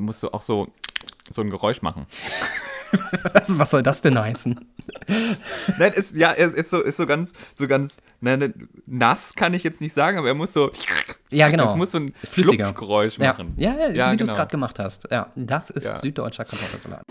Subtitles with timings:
[0.00, 0.68] musst du auch so,
[1.30, 2.06] so ein Geräusch machen.
[3.32, 4.58] was, was soll das denn heißen?
[5.78, 9.62] Nein, ist, ja, er ist so, ist so ganz, so ganz, nein, nass kann ich
[9.62, 10.72] jetzt nicht sagen, aber er muss so.
[11.30, 11.66] Ja, genau.
[11.66, 12.72] Es muss so ein Flüssiger.
[12.72, 13.54] Geräusch machen.
[13.56, 14.38] Ja, ja, Ja, wie du es genau.
[14.38, 15.06] gerade gemacht hast.
[15.10, 15.98] Ja, das ist Ja.
[15.98, 17.02] süddeutscher Kartoffelsalat.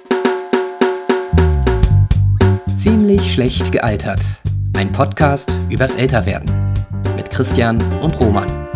[2.78, 4.22] Ziemlich schlecht gealtert.
[4.76, 6.50] Ein Podcast übers Älterwerden.
[7.16, 8.69] Mit Christian und Roman.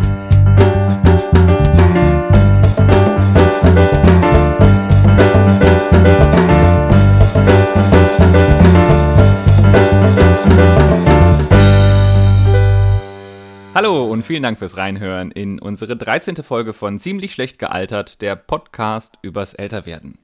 [13.74, 16.36] Hallo und vielen Dank fürs Reinhören in unsere 13.
[16.36, 20.16] Folge von Ziemlich schlecht gealtert, der Podcast übers Älterwerden.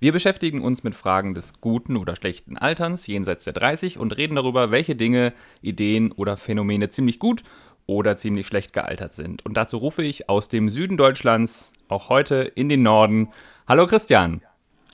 [0.00, 4.36] Wir beschäftigen uns mit Fragen des guten oder schlechten Alterns jenseits der 30 und reden
[4.36, 7.42] darüber, welche Dinge, Ideen oder Phänomene ziemlich gut
[7.86, 9.44] oder ziemlich schlecht gealtert sind.
[9.44, 13.28] Und dazu rufe ich aus dem Süden Deutschlands auch heute in den Norden.
[13.68, 14.40] Hallo Christian.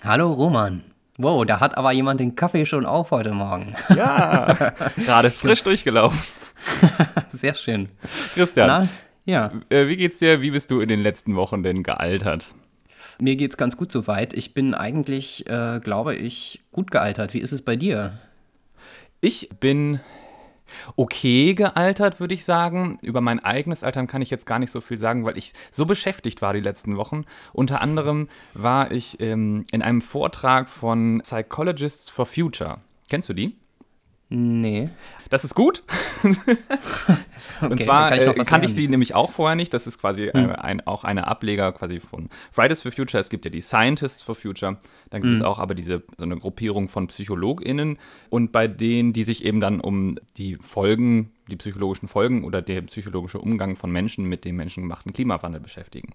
[0.02, 0.82] Hallo Roman.
[1.18, 3.74] Wow, da hat aber jemand den Kaffee schon auf heute Morgen.
[3.95, 6.18] Ja, gerade frisch durchgelaufen.
[7.29, 7.90] Sehr schön.
[8.34, 8.88] Christian, Na,
[9.26, 10.40] ja, äh, wie geht's dir?
[10.40, 12.54] Wie bist du in den letzten Wochen denn gealtert?
[13.21, 14.32] mir geht's ganz gut soweit.
[14.32, 17.34] Ich bin eigentlich, äh, glaube ich, gut gealtert.
[17.34, 18.18] Wie ist es bei dir?
[19.21, 20.01] Ich bin
[20.96, 22.99] okay gealtert, würde ich sagen.
[23.02, 25.87] Über mein eigenes Altern kann ich jetzt gar nicht so viel sagen, weil ich so
[25.87, 27.24] beschäftigt war die letzten Wochen.
[27.52, 32.79] Unter anderem war ich ähm, in einem Vortrag von Psychologists for Future.
[33.09, 33.57] Kennst du die?
[34.32, 34.90] Nee.
[35.28, 35.82] Das ist gut.
[37.60, 39.74] Und Okay, zwar kann ich äh, kannte ich sie nämlich auch vorher nicht.
[39.74, 43.20] Das ist quasi äh, ein, auch eine Ableger quasi von Fridays for Future.
[43.20, 44.78] Es gibt ja die Scientists for Future.
[45.10, 49.24] Dann gibt es auch aber diese so eine Gruppierung von PsychologInnen und bei denen, die
[49.24, 54.26] sich eben dann um die Folgen, die psychologischen Folgen oder der psychologische Umgang von Menschen
[54.26, 56.15] mit dem menschengemachten Klimawandel beschäftigen.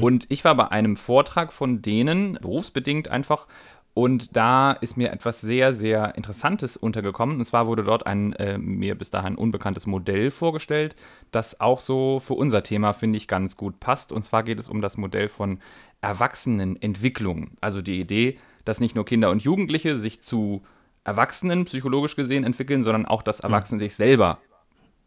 [0.00, 3.48] Und ich war bei einem Vortrag von denen, berufsbedingt einfach,
[3.92, 7.38] und da ist mir etwas sehr, sehr Interessantes untergekommen.
[7.38, 10.94] Und zwar wurde dort ein äh, mir bis dahin unbekanntes Modell vorgestellt,
[11.32, 14.12] das auch so für unser Thema, finde ich, ganz gut passt.
[14.12, 15.58] Und zwar geht es um das Modell von
[16.02, 17.50] Erwachsenenentwicklung.
[17.60, 20.62] Also die Idee, dass nicht nur Kinder und Jugendliche sich zu
[21.02, 24.38] Erwachsenen psychologisch gesehen entwickeln, sondern auch, dass Erwachsene sich selber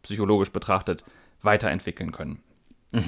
[0.02, 1.04] psychologisch betrachtet
[1.40, 2.40] weiterentwickeln können.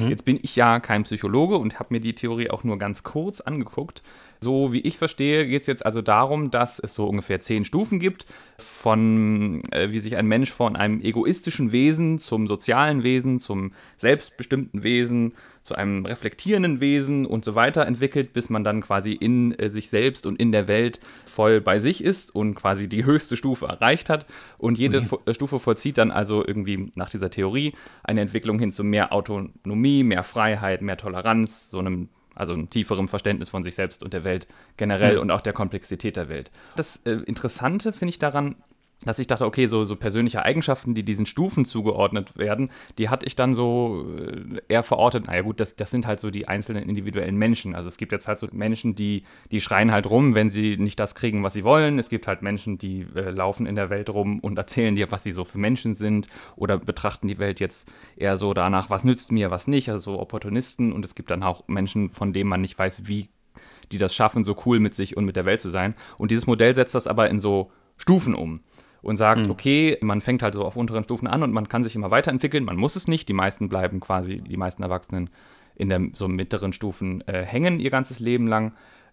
[0.09, 3.41] Jetzt bin ich ja kein Psychologe und habe mir die Theorie auch nur ganz kurz
[3.41, 4.03] angeguckt.
[4.41, 7.99] So wie ich verstehe, geht es jetzt also darum, dass es so ungefähr zehn Stufen
[7.99, 8.27] gibt,
[8.59, 14.83] von äh, wie sich ein Mensch von einem egoistischen Wesen zum sozialen Wesen, zum selbstbestimmten
[14.83, 19.71] Wesen, zu einem reflektierenden Wesen und so weiter entwickelt, bis man dann quasi in äh,
[19.71, 23.67] sich selbst und in der Welt voll bei sich ist und quasi die höchste Stufe
[23.67, 24.27] erreicht hat.
[24.59, 27.73] Und jede Vo- äh, Stufe vollzieht dann also irgendwie nach dieser Theorie
[28.05, 33.09] eine Entwicklung hin zu mehr Autonomie, mehr Freiheit, mehr Toleranz, so einem also ein tieferem
[33.09, 36.51] Verständnis von sich selbst und der Welt generell und auch der Komplexität der Welt.
[36.77, 38.57] Das äh, Interessante finde ich daran,
[39.05, 43.27] dass ich dachte, okay, so, so persönliche Eigenschaften, die diesen Stufen zugeordnet werden, die hatte
[43.27, 45.27] ich dann so äh, eher verortet.
[45.27, 47.75] Naja gut, das, das sind halt so die einzelnen individuellen Menschen.
[47.75, 50.99] Also es gibt jetzt halt so Menschen, die, die schreien halt rum, wenn sie nicht
[50.99, 51.99] das kriegen, was sie wollen.
[51.99, 55.23] Es gibt halt Menschen, die äh, laufen in der Welt rum und erzählen dir, was
[55.23, 59.31] sie so für Menschen sind oder betrachten die Welt jetzt eher so danach, was nützt
[59.31, 60.93] mir, was nicht, also so Opportunisten.
[60.93, 63.29] Und es gibt dann auch Menschen, von denen man nicht weiß, wie
[63.93, 65.95] die das schaffen, so cool mit sich und mit der Welt zu sein.
[66.17, 68.61] Und dieses Modell setzt das aber in so Stufen um
[69.07, 71.95] und sagt, okay, man fängt halt so auf unteren Stufen an und man kann sich
[71.95, 72.65] immer weiterentwickeln.
[72.65, 73.29] Man muss es nicht.
[73.29, 75.31] Die meisten bleiben quasi, die meisten Erwachsenen
[75.77, 78.73] in der so mittleren Stufen äh, hängen ihr ganzes Leben lang.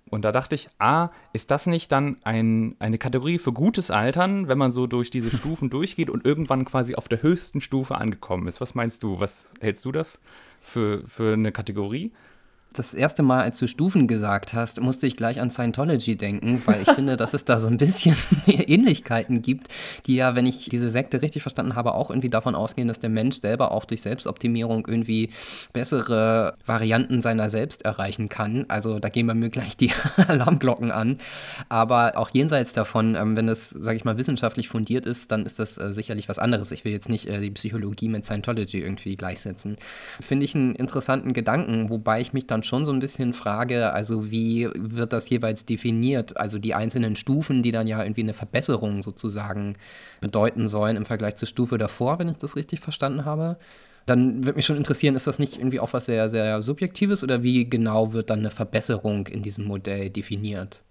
[0.09, 4.48] Und da dachte ich, ah, ist das nicht dann ein, eine Kategorie für gutes Altern,
[4.48, 8.48] wenn man so durch diese Stufen durchgeht und irgendwann quasi auf der höchsten Stufe angekommen
[8.48, 8.62] ist?
[8.62, 9.20] Was meinst du?
[9.20, 10.20] Was hältst du das
[10.60, 12.12] für, für eine Kategorie?
[12.74, 16.82] Das erste Mal, als du Stufen gesagt hast, musste ich gleich an Scientology denken, weil
[16.82, 18.16] ich finde, dass es da so ein bisschen
[18.48, 19.68] Ähnlichkeiten gibt,
[20.08, 23.12] die ja, wenn ich diese Sekte richtig verstanden habe, auch irgendwie davon ausgehen, dass der
[23.12, 25.30] Mensch selber auch durch Selbstoptimierung irgendwie
[25.72, 28.66] bessere Varianten seiner selbst erreichen kann.
[28.70, 29.92] Also da gehen bei mir gleich die
[30.28, 31.19] Alarmglocken an.
[31.69, 35.60] Aber auch jenseits davon, ähm, wenn das, sage ich mal, wissenschaftlich fundiert ist, dann ist
[35.60, 36.72] das äh, sicherlich was anderes.
[36.72, 39.78] Ich will jetzt nicht äh, die Psychologie mit Scientology irgendwie gleichsetzen.
[40.19, 44.31] Finde ich einen interessanten Gedanken, wobei ich mich dann schon so ein bisschen frage, also
[44.31, 46.38] wie wird das jeweils definiert?
[46.38, 49.75] Also die einzelnen Stufen, die dann ja irgendwie eine Verbesserung sozusagen
[50.21, 53.57] bedeuten sollen im Vergleich zur Stufe davor, wenn ich das richtig verstanden habe.
[54.06, 57.44] Dann würde mich schon interessieren, ist das nicht irgendwie auch was sehr, sehr Subjektives oder
[57.44, 60.83] wie genau wird dann eine Verbesserung in diesem Modell definiert?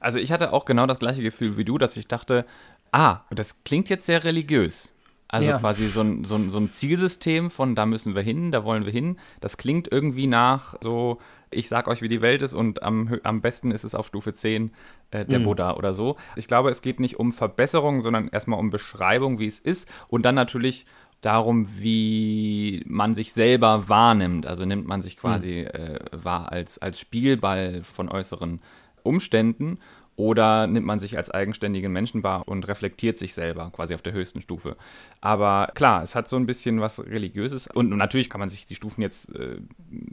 [0.00, 2.44] Also ich hatte auch genau das gleiche Gefühl wie du, dass ich dachte,
[2.92, 4.92] ah, das klingt jetzt sehr religiös.
[5.32, 5.58] Also ja.
[5.58, 8.84] quasi so ein, so, ein, so ein Zielsystem von da müssen wir hin, da wollen
[8.84, 9.16] wir hin.
[9.40, 11.18] Das klingt irgendwie nach so,
[11.52, 14.32] ich sag euch, wie die Welt ist und am, am besten ist es auf Stufe
[14.32, 14.72] 10
[15.12, 15.44] äh, der mhm.
[15.44, 16.16] Buddha oder so.
[16.34, 20.24] Ich glaube, es geht nicht um Verbesserung, sondern erstmal um Beschreibung, wie es ist und
[20.24, 20.84] dann natürlich
[21.20, 24.48] darum, wie man sich selber wahrnimmt.
[24.48, 25.80] Also nimmt man sich quasi mhm.
[25.80, 28.60] äh, wahr als, als Spielball von äußeren
[29.04, 29.78] Umständen
[30.20, 34.12] oder nimmt man sich als eigenständigen Menschen wahr und reflektiert sich selber quasi auf der
[34.12, 34.76] höchsten Stufe.
[35.22, 38.74] Aber klar, es hat so ein bisschen was Religiöses und natürlich kann man sich die
[38.74, 39.56] Stufen jetzt äh,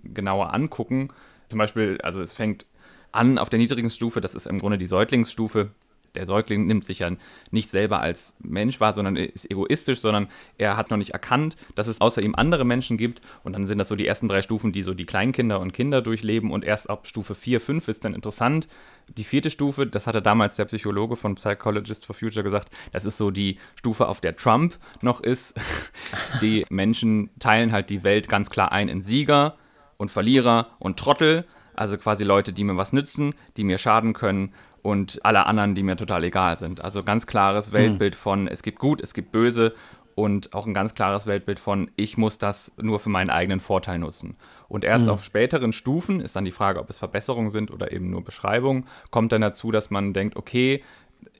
[0.05, 1.09] genauer angucken.
[1.49, 2.65] Zum Beispiel, also es fängt
[3.11, 5.71] an auf der niedrigen Stufe, das ist im Grunde die Säuglingsstufe
[6.17, 7.11] der Säugling nimmt sich ja
[7.51, 10.27] nicht selber als Mensch wahr, sondern ist egoistisch, sondern
[10.57, 13.21] er hat noch nicht erkannt, dass es außer ihm andere Menschen gibt.
[13.43, 16.01] Und dann sind das so die ersten drei Stufen, die so die Kleinkinder und Kinder
[16.01, 16.51] durchleben.
[16.51, 18.67] Und erst ab Stufe 4, 5 ist dann interessant.
[19.15, 23.17] Die vierte Stufe, das hatte damals der Psychologe von Psychologist for Future gesagt, das ist
[23.17, 25.53] so die Stufe, auf der Trump noch ist.
[26.41, 29.55] Die Menschen teilen halt die Welt ganz klar ein in Sieger
[29.97, 31.45] und Verlierer und Trottel.
[31.73, 34.53] Also quasi Leute, die mir was nützen, die mir schaden können
[34.87, 36.79] und alle anderen, die mir total egal sind.
[36.79, 38.21] Also ganz klares Weltbild hm.
[38.21, 39.75] von, es gibt gut, es gibt böse
[40.15, 43.99] und auch ein ganz klares Weltbild von, ich muss das nur für meinen eigenen Vorteil
[43.99, 44.37] nutzen.
[44.69, 45.11] Und erst mhm.
[45.11, 48.85] auf späteren Stufen ist dann die Frage, ob es Verbesserungen sind oder eben nur Beschreibungen,
[49.11, 50.81] kommt dann dazu, dass man denkt, okay,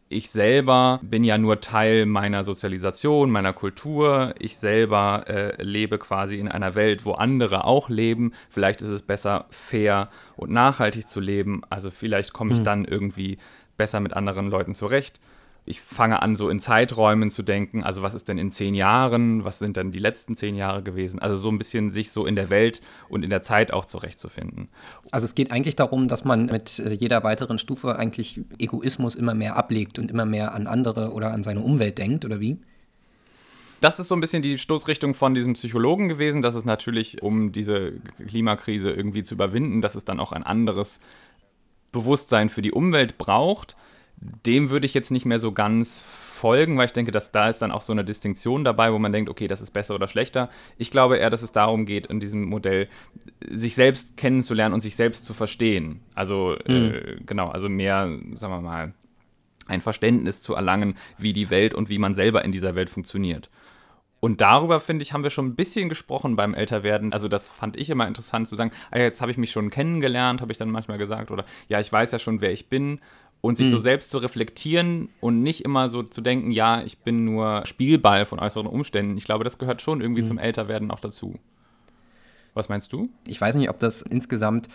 [0.10, 4.34] ich selber bin ja nur Teil meiner Sozialisation, meiner Kultur.
[4.40, 8.34] Ich selber äh, lebe quasi in einer Welt, wo andere auch leben.
[8.50, 11.62] Vielleicht ist es besser, fair und nachhaltig zu leben.
[11.70, 12.64] Also vielleicht komme ich mhm.
[12.64, 13.38] dann irgendwie
[13.76, 15.20] besser mit anderen Leuten zurecht
[15.68, 19.44] ich fange an, so in Zeiträumen zu denken, also was ist denn in zehn Jahren,
[19.44, 21.20] was sind denn die letzten zehn Jahre gewesen?
[21.20, 24.70] Also so ein bisschen sich so in der Welt und in der Zeit auch zurechtzufinden.
[25.12, 29.34] Also es geht eigentlich darum, dass man mit äh, jeder weiteren Stufe eigentlich Egoismus immer
[29.34, 32.58] mehr ablegt und immer mehr an andere oder an seine Umwelt denkt, oder wie?
[33.82, 37.52] Das ist so ein bisschen die Stoßrichtung von diesem Psychologen gewesen, dass es natürlich, um
[37.52, 37.92] diese
[38.26, 41.00] Klimakrise irgendwie zu überwinden, dass es dann auch ein anderes
[41.92, 43.76] Bewusstsein für die Umwelt braucht
[44.20, 47.62] dem würde ich jetzt nicht mehr so ganz folgen, weil ich denke, dass da ist
[47.62, 50.50] dann auch so eine Distinktion dabei, wo man denkt, okay, das ist besser oder schlechter.
[50.78, 52.88] Ich glaube eher, dass es darum geht, in diesem Modell
[53.50, 56.02] sich selbst kennenzulernen und sich selbst zu verstehen.
[56.16, 56.94] Also mhm.
[56.94, 58.94] äh, genau, also mehr, sagen wir mal,
[59.68, 63.50] ein Verständnis zu erlangen, wie die Welt und wie man selber in dieser Welt funktioniert.
[64.20, 67.14] Und darüber, finde ich, haben wir schon ein bisschen gesprochen beim Älterwerden.
[67.14, 70.42] Also das fand ich immer interessant zu sagen, ah, jetzt habe ich mich schon kennengelernt,
[70.42, 71.30] habe ich dann manchmal gesagt.
[71.30, 73.00] Oder ja, ich weiß ja schon, wer ich bin
[73.48, 73.72] und sich mhm.
[73.72, 78.26] so selbst zu reflektieren und nicht immer so zu denken, ja, ich bin nur Spielball
[78.26, 79.16] von äußeren Umständen.
[79.16, 80.28] Ich glaube, das gehört schon irgendwie mhm.
[80.28, 81.36] zum Älterwerden auch dazu.
[82.54, 83.08] Was meinst du?
[83.26, 84.68] Ich weiß nicht, ob das insgesamt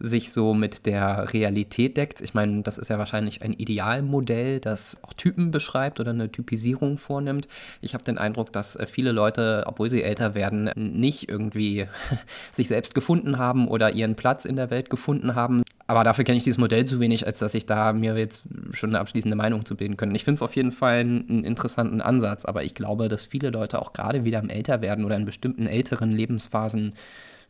[0.00, 2.20] sich so mit der Realität deckt.
[2.20, 6.98] Ich meine, das ist ja wahrscheinlich ein Idealmodell, das auch Typen beschreibt oder eine Typisierung
[6.98, 7.46] vornimmt.
[7.80, 11.86] Ich habe den Eindruck, dass äh, viele Leute, obwohl sie älter werden, nicht irgendwie
[12.52, 15.62] sich selbst gefunden haben oder ihren Platz in der Welt gefunden haben.
[15.88, 18.42] Aber dafür kenne ich dieses Modell zu wenig, als dass ich da mir jetzt
[18.72, 20.16] schon eine abschließende Meinung zu bilden könnte.
[20.16, 23.80] Ich finde es auf jeden Fall einen, interessanten Ansatz, aber ich glaube, dass viele Leute
[23.80, 26.94] auch gerade wieder im Älterwerden oder in bestimmten älteren Lebensphasen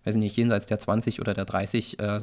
[0.05, 2.21] weiß ich nicht, jenseits der 20 oder der 30 äh,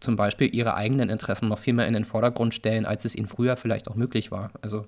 [0.00, 3.28] zum Beispiel ihre eigenen Interessen noch viel mehr in den Vordergrund stellen, als es ihnen
[3.28, 4.50] früher vielleicht auch möglich war.
[4.60, 4.84] Also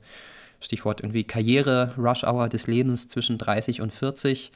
[0.60, 4.50] Stichwort irgendwie Karriere, Rush Hour des Lebens zwischen 30 und 40.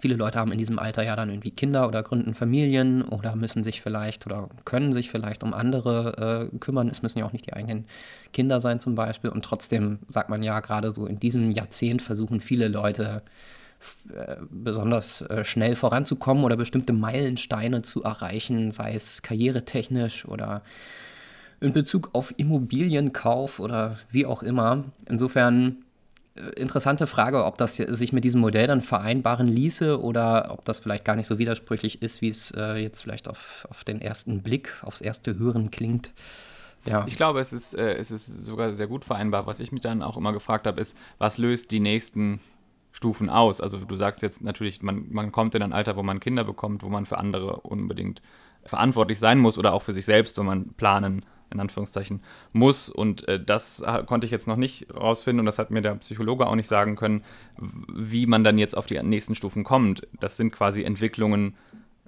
[0.00, 3.62] Viele Leute haben in diesem Alter ja dann irgendwie Kinder oder gründen Familien oder müssen
[3.62, 6.88] sich vielleicht oder können sich vielleicht um andere äh, kümmern.
[6.88, 7.84] Es müssen ja auch nicht die eigenen
[8.32, 9.30] Kinder sein zum Beispiel.
[9.30, 13.22] Und trotzdem sagt man ja, gerade so in diesem Jahrzehnt versuchen viele Leute
[14.14, 20.62] äh, besonders äh, schnell voranzukommen oder bestimmte Meilensteine zu erreichen, sei es karrieretechnisch oder
[21.60, 24.84] in Bezug auf Immobilienkauf oder wie auch immer.
[25.08, 25.84] Insofern
[26.56, 31.04] interessante Frage, ob das sich mit diesem Modell dann vereinbaren ließe oder ob das vielleicht
[31.04, 34.74] gar nicht so widersprüchlich ist, wie es äh, jetzt vielleicht auf, auf den ersten Blick,
[34.82, 36.12] aufs erste Hören klingt.
[36.86, 37.04] Ja.
[37.06, 39.46] Ich glaube, es ist, äh, es ist sogar sehr gut vereinbar.
[39.46, 42.40] Was ich mich dann auch immer gefragt habe, ist, was löst die nächsten
[42.92, 43.60] Stufen aus.
[43.60, 46.82] Also du sagst jetzt natürlich, man, man kommt in ein Alter, wo man Kinder bekommt,
[46.82, 48.22] wo man für andere unbedingt
[48.64, 52.88] verantwortlich sein muss oder auch für sich selbst, wenn man planen, in Anführungszeichen, muss.
[52.88, 56.46] Und äh, das konnte ich jetzt noch nicht rausfinden und das hat mir der Psychologe
[56.46, 57.22] auch nicht sagen können,
[57.94, 60.06] wie man dann jetzt auf die nächsten Stufen kommt.
[60.20, 61.56] Das sind quasi Entwicklungen,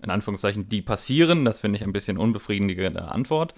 [0.03, 1.45] in Anführungszeichen, die passieren.
[1.45, 3.55] Das finde ich ein bisschen unbefriedigende Antwort.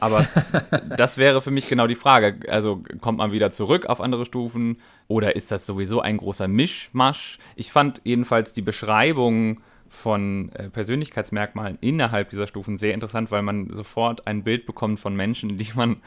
[0.00, 0.26] Aber
[0.96, 2.38] das wäre für mich genau die Frage.
[2.48, 4.78] Also kommt man wieder zurück auf andere Stufen
[5.08, 7.38] oder ist das sowieso ein großer Mischmasch?
[7.56, 13.74] Ich fand jedenfalls die Beschreibung von äh, Persönlichkeitsmerkmalen innerhalb dieser Stufen sehr interessant, weil man
[13.74, 16.02] sofort ein Bild bekommt von Menschen, die man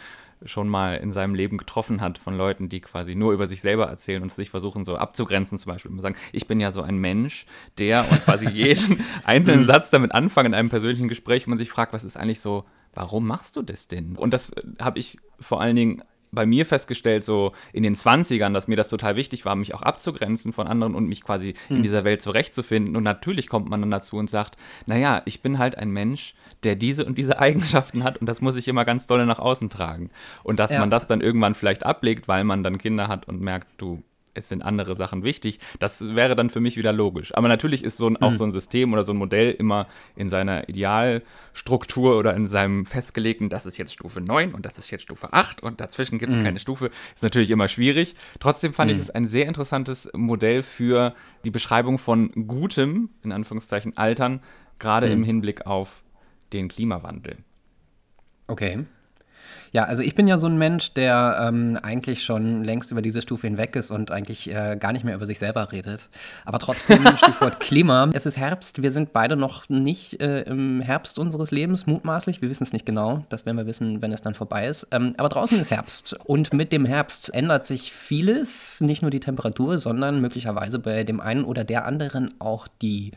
[0.46, 3.88] schon mal in seinem Leben getroffen hat von Leuten, die quasi nur über sich selber
[3.88, 5.92] erzählen und sich versuchen so abzugrenzen zum Beispiel.
[5.92, 7.46] Und sagen, ich bin ja so ein Mensch,
[7.78, 11.94] der und quasi jeden einzelnen Satz damit anfangen in einem persönlichen Gespräch, man sich fragt,
[11.94, 14.16] was ist eigentlich so, warum machst du das denn?
[14.16, 18.54] Und das äh, habe ich vor allen Dingen bei mir festgestellt, so in den 20ern,
[18.54, 21.54] dass mir das total wichtig war, mich auch abzugrenzen von anderen und mich quasi mhm.
[21.70, 21.84] in hm.
[21.84, 22.96] dieser Welt zurechtzufinden.
[22.96, 26.34] Und natürlich kommt man dann dazu und sagt, naja, ich bin halt ein Mensch,
[26.64, 29.70] der diese und diese Eigenschaften hat und das muss ich immer ganz dolle nach außen
[29.70, 30.10] tragen.
[30.44, 30.80] Und dass ja.
[30.80, 34.02] man das dann irgendwann vielleicht ablegt, weil man dann Kinder hat und merkt, du,
[34.34, 35.60] es sind andere Sachen wichtig.
[35.80, 37.36] Das wäre dann für mich wieder logisch.
[37.36, 38.36] Aber natürlich ist so ein, auch mhm.
[38.36, 43.50] so ein System oder so ein Modell immer in seiner Idealstruktur oder in seinem festgelegten,
[43.50, 46.38] das ist jetzt Stufe 9 und das ist jetzt Stufe 8 und dazwischen gibt es
[46.38, 46.44] mhm.
[46.44, 48.16] keine Stufe, ist natürlich immer schwierig.
[48.40, 48.98] Trotzdem fand mhm.
[48.98, 51.14] ich es ein sehr interessantes Modell für
[51.46, 54.42] die Beschreibung von gutem, in Anführungszeichen, Altern,
[54.80, 55.14] gerade mhm.
[55.14, 56.04] im Hinblick auf
[56.54, 57.38] den Klimawandel.
[58.48, 58.86] Okay.
[59.74, 63.22] Ja, also ich bin ja so ein Mensch, der ähm, eigentlich schon längst über diese
[63.22, 66.10] Stufe hinweg ist und eigentlich äh, gar nicht mehr über sich selber redet.
[66.44, 68.10] Aber trotzdem, Stichwort Klima.
[68.12, 68.82] Es ist Herbst.
[68.82, 72.42] Wir sind beide noch nicht äh, im Herbst unseres Lebens, mutmaßlich.
[72.42, 73.26] Wir wissen es nicht genau.
[73.30, 74.90] Das werden wir wissen, wenn es dann vorbei ist.
[74.92, 76.20] Ähm, aber draußen ist Herbst.
[76.26, 78.82] Und mit dem Herbst ändert sich vieles.
[78.82, 83.12] Nicht nur die Temperatur, sondern möglicherweise bei dem einen oder der anderen auch die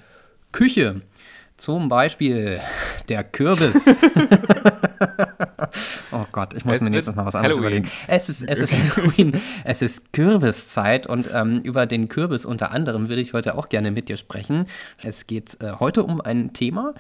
[0.53, 1.03] Küche.
[1.57, 2.61] Zum Beispiel
[3.09, 3.87] der Kürbis.
[6.13, 7.85] oh Gott, ich muss es mir nächstes Mal was anderes Halloween.
[7.85, 7.91] überlegen.
[8.09, 13.09] Es ist, es ist Halloween, es ist Kürbiszeit und ähm, über den Kürbis unter anderem
[13.09, 14.67] würde ich heute auch gerne mit dir sprechen.
[15.03, 16.93] Es geht äh, heute um ein Thema,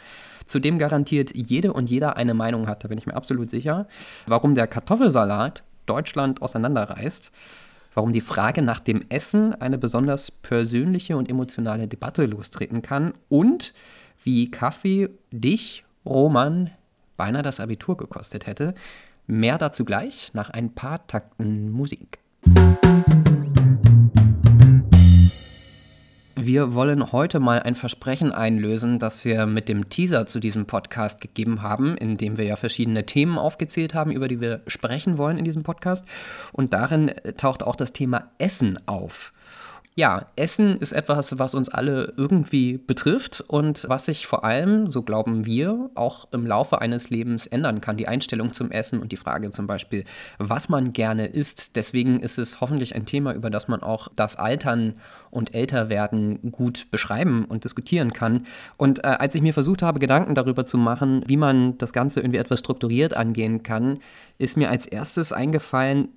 [0.46, 3.88] zu dem garantiert jede und jeder eine Meinung hat, da bin ich mir absolut sicher.
[4.26, 7.32] Warum der Kartoffelsalat Deutschland auseinanderreißt
[7.94, 13.72] warum die Frage nach dem Essen eine besonders persönliche und emotionale Debatte lostreten kann und
[14.22, 16.70] wie Kaffee dich, Roman,
[17.16, 18.74] beinahe das Abitur gekostet hätte.
[19.26, 22.18] Mehr dazu gleich nach ein paar Takten Musik.
[26.36, 31.22] Wir wollen heute mal ein Versprechen einlösen, das wir mit dem Teaser zu diesem Podcast
[31.22, 35.38] gegeben haben, in dem wir ja verschiedene Themen aufgezählt haben, über die wir sprechen wollen
[35.38, 36.04] in diesem Podcast.
[36.52, 39.32] Und darin taucht auch das Thema Essen auf.
[39.96, 45.02] Ja, Essen ist etwas, was uns alle irgendwie betrifft und was sich vor allem, so
[45.02, 47.96] glauben wir, auch im Laufe eines Lebens ändern kann.
[47.96, 50.04] Die Einstellung zum Essen und die Frage zum Beispiel,
[50.38, 51.76] was man gerne isst.
[51.76, 54.94] Deswegen ist es hoffentlich ein Thema, über das man auch das Altern
[55.30, 58.46] und Älterwerden gut beschreiben und diskutieren kann.
[58.76, 62.18] Und äh, als ich mir versucht habe, Gedanken darüber zu machen, wie man das Ganze
[62.18, 64.00] irgendwie etwas strukturiert angehen kann,
[64.38, 66.08] ist mir als erstes eingefallen,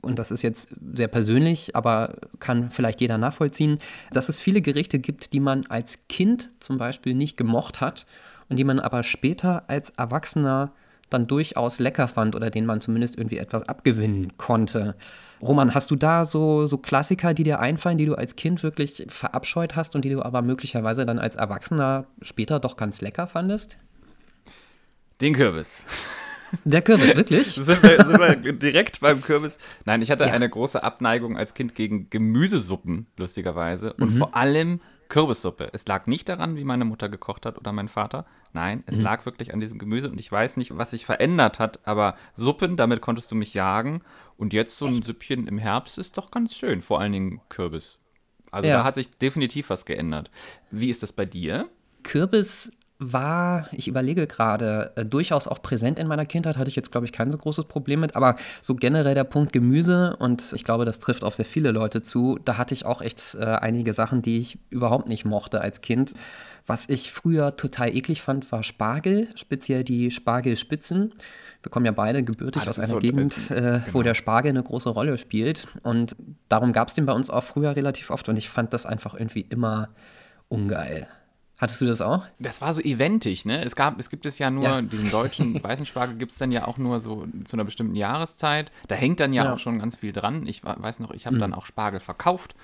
[0.00, 3.78] und das ist jetzt sehr persönlich, aber kann vielleicht jeder nachvollziehen,
[4.12, 8.06] dass es viele Gerichte gibt, die man als Kind zum Beispiel nicht gemocht hat
[8.48, 10.72] und die man aber später als Erwachsener
[11.10, 14.96] dann durchaus lecker fand oder denen man zumindest irgendwie etwas abgewinnen konnte.
[15.40, 19.06] Roman, hast du da so, so Klassiker, die dir einfallen, die du als Kind wirklich
[19.08, 23.78] verabscheut hast und die du aber möglicherweise dann als Erwachsener später doch ganz lecker fandest?
[25.20, 25.84] Den Kürbis.
[26.64, 27.46] Der Kürbis, wirklich?
[27.54, 29.58] sind, wir, sind wir direkt beim Kürbis?
[29.84, 30.32] Nein, ich hatte ja.
[30.32, 33.92] eine große Abneigung als Kind gegen Gemüsesuppen, lustigerweise.
[33.94, 34.18] Und mhm.
[34.18, 35.70] vor allem Kürbissuppe.
[35.72, 38.26] Es lag nicht daran, wie meine Mutter gekocht hat oder mein Vater.
[38.52, 39.04] Nein, es mhm.
[39.04, 42.76] lag wirklich an diesem Gemüse und ich weiß nicht, was sich verändert hat, aber Suppen,
[42.76, 44.02] damit konntest du mich jagen.
[44.36, 45.04] Und jetzt so ein Echt?
[45.04, 47.98] Süppchen im Herbst ist doch ganz schön, vor allen Dingen Kürbis.
[48.50, 48.78] Also ja.
[48.78, 50.30] da hat sich definitiv was geändert.
[50.70, 51.68] Wie ist das bei dir?
[52.04, 56.92] Kürbis war, ich überlege gerade, äh, durchaus auch präsent in meiner Kindheit, hatte ich jetzt,
[56.92, 60.62] glaube ich, kein so großes Problem mit, aber so generell der Punkt Gemüse und ich
[60.64, 63.92] glaube, das trifft auf sehr viele Leute zu, da hatte ich auch echt äh, einige
[63.92, 66.14] Sachen, die ich überhaupt nicht mochte als Kind.
[66.66, 71.12] Was ich früher total eklig fand, war Spargel, speziell die Spargelspitzen.
[71.62, 73.82] Wir kommen ja beide gebürtig ah, aus einer so, Gegend, äh, genau.
[73.92, 76.14] wo der Spargel eine große Rolle spielt und
[76.48, 79.14] darum gab es den bei uns auch früher relativ oft und ich fand das einfach
[79.14, 79.88] irgendwie immer
[80.48, 81.08] ungeil.
[81.58, 82.26] Hattest du das auch?
[82.40, 83.64] Das war so eventig, ne?
[83.64, 84.82] Es gab, es gibt es ja nur, ja.
[84.82, 88.72] diesen deutschen weißen Spargel gibt es dann ja auch nur so zu einer bestimmten Jahreszeit.
[88.88, 89.52] Da hängt dann ja, ja.
[89.52, 90.46] auch schon ganz viel dran.
[90.46, 91.40] Ich weiß noch, ich habe mhm.
[91.40, 92.54] dann auch Spargel verkauft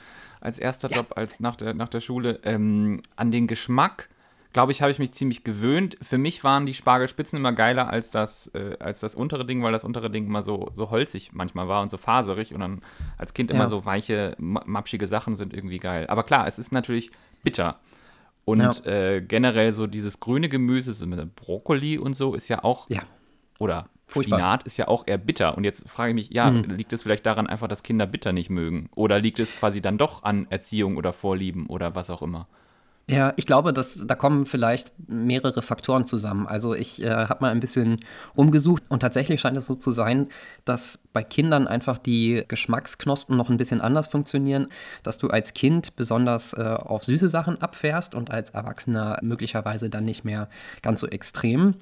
[0.41, 0.99] als erster ja.
[0.99, 2.41] Job, als nach der, nach der Schule.
[2.43, 4.09] Ähm, an den Geschmack,
[4.53, 5.97] glaube ich, habe ich mich ziemlich gewöhnt.
[6.03, 9.73] Für mich waren die Spargelspitzen immer geiler als das, äh, als das untere Ding, weil
[9.73, 12.83] das untere Ding immer so, so holzig manchmal war und so faserig und dann
[13.19, 16.07] als Kind immer so weiche, mapschige Sachen sind irgendwie geil.
[16.09, 17.11] Aber klar, es ist natürlich
[17.45, 17.79] bitter.
[18.45, 18.85] Und ja.
[18.85, 22.89] äh, generell so dieses grüne Gemüse, so mit Brokkoli und so, ist ja auch.
[22.91, 23.03] Ja.
[23.59, 24.39] Oder Furchtbar.
[24.39, 25.57] Spinat ist ja auch eher bitter.
[25.57, 26.65] Und jetzt frage ich mich, ja, mhm.
[26.65, 28.89] liegt es vielleicht daran einfach, dass Kinder bitter nicht mögen?
[28.95, 32.49] Oder liegt es quasi dann doch an Erziehung oder Vorlieben oder was auch immer?
[33.11, 36.47] Ja, ich glaube, dass da kommen vielleicht mehrere Faktoren zusammen.
[36.47, 37.99] Also ich äh, habe mal ein bisschen
[38.37, 40.29] rumgesucht und tatsächlich scheint es so zu sein,
[40.64, 44.69] dass bei Kindern einfach die Geschmacksknospen noch ein bisschen anders funktionieren,
[45.02, 50.05] dass du als Kind besonders äh, auf süße Sachen abfährst und als Erwachsener möglicherweise dann
[50.05, 50.49] nicht mehr
[50.83, 51.75] ganz so extrem.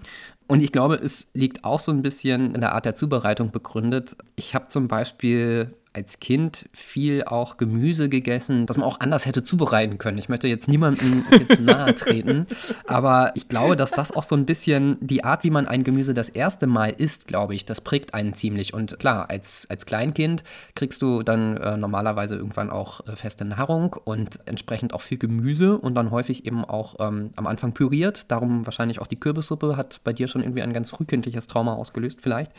[0.46, 4.16] Und ich glaube, es liegt auch so ein bisschen in der Art der Zubereitung begründet.
[4.34, 9.42] Ich habe zum Beispiel als Kind viel auch Gemüse gegessen, das man auch anders hätte
[9.42, 10.18] zubereiten können.
[10.18, 12.46] Ich möchte jetzt niemandem zu nahe treten,
[12.86, 16.14] aber ich glaube, dass das auch so ein bisschen die Art, wie man ein Gemüse
[16.14, 18.74] das erste Mal isst, glaube ich, das prägt einen ziemlich.
[18.74, 23.96] Und klar, als, als Kleinkind kriegst du dann äh, normalerweise irgendwann auch äh, feste Nahrung
[24.04, 28.30] und entsprechend auch viel Gemüse und dann häufig eben auch ähm, am Anfang püriert.
[28.30, 32.20] Darum wahrscheinlich auch die Kürbissuppe hat bei dir schon irgendwie ein ganz frühkindliches Trauma ausgelöst,
[32.20, 32.52] vielleicht.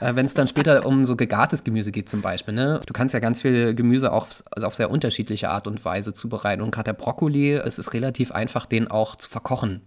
[0.00, 2.71] Äh, Wenn es dann später um so gegartes Gemüse geht zum Beispiel, ne?
[2.80, 6.62] Du kannst ja ganz viel Gemüse auch also auf sehr unterschiedliche Art und Weise zubereiten.
[6.62, 9.82] Und gerade der Brokkoli, es ist relativ einfach, den auch zu verkochen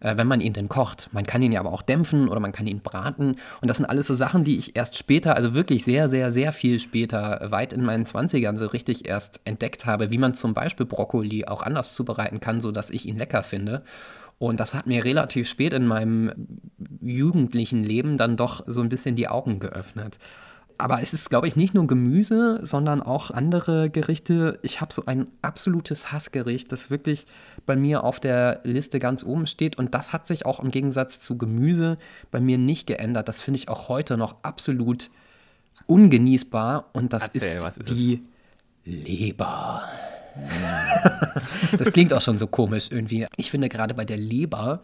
[0.00, 1.08] äh, wenn man ihn denn kocht.
[1.12, 3.36] Man kann ihn ja aber auch dämpfen oder man kann ihn braten.
[3.60, 6.52] Und das sind alles so Sachen, die ich erst später, also wirklich sehr, sehr, sehr
[6.52, 10.86] viel später, weit in meinen 20ern so richtig erst entdeckt habe, wie man zum Beispiel
[10.86, 13.82] Brokkoli auch anders zubereiten kann, sodass ich ihn lecker finde.
[14.38, 16.32] Und das hat mir relativ spät in meinem
[17.00, 20.18] jugendlichen Leben dann doch so ein bisschen die Augen geöffnet.
[20.80, 24.60] Aber es ist, glaube ich, nicht nur Gemüse, sondern auch andere Gerichte.
[24.62, 27.26] Ich habe so ein absolutes Hassgericht, das wirklich
[27.66, 29.76] bei mir auf der Liste ganz oben steht.
[29.76, 31.98] Und das hat sich auch im Gegensatz zu Gemüse
[32.30, 33.28] bei mir nicht geändert.
[33.28, 35.10] Das finde ich auch heute noch absolut
[35.86, 36.90] ungenießbar.
[36.92, 38.22] Und das Erzähl, ist, ist, die
[38.84, 39.04] es?
[39.04, 39.82] Leber.
[41.76, 43.26] das klingt auch schon so komisch irgendwie.
[43.36, 44.80] Ich finde gerade bei der Leber,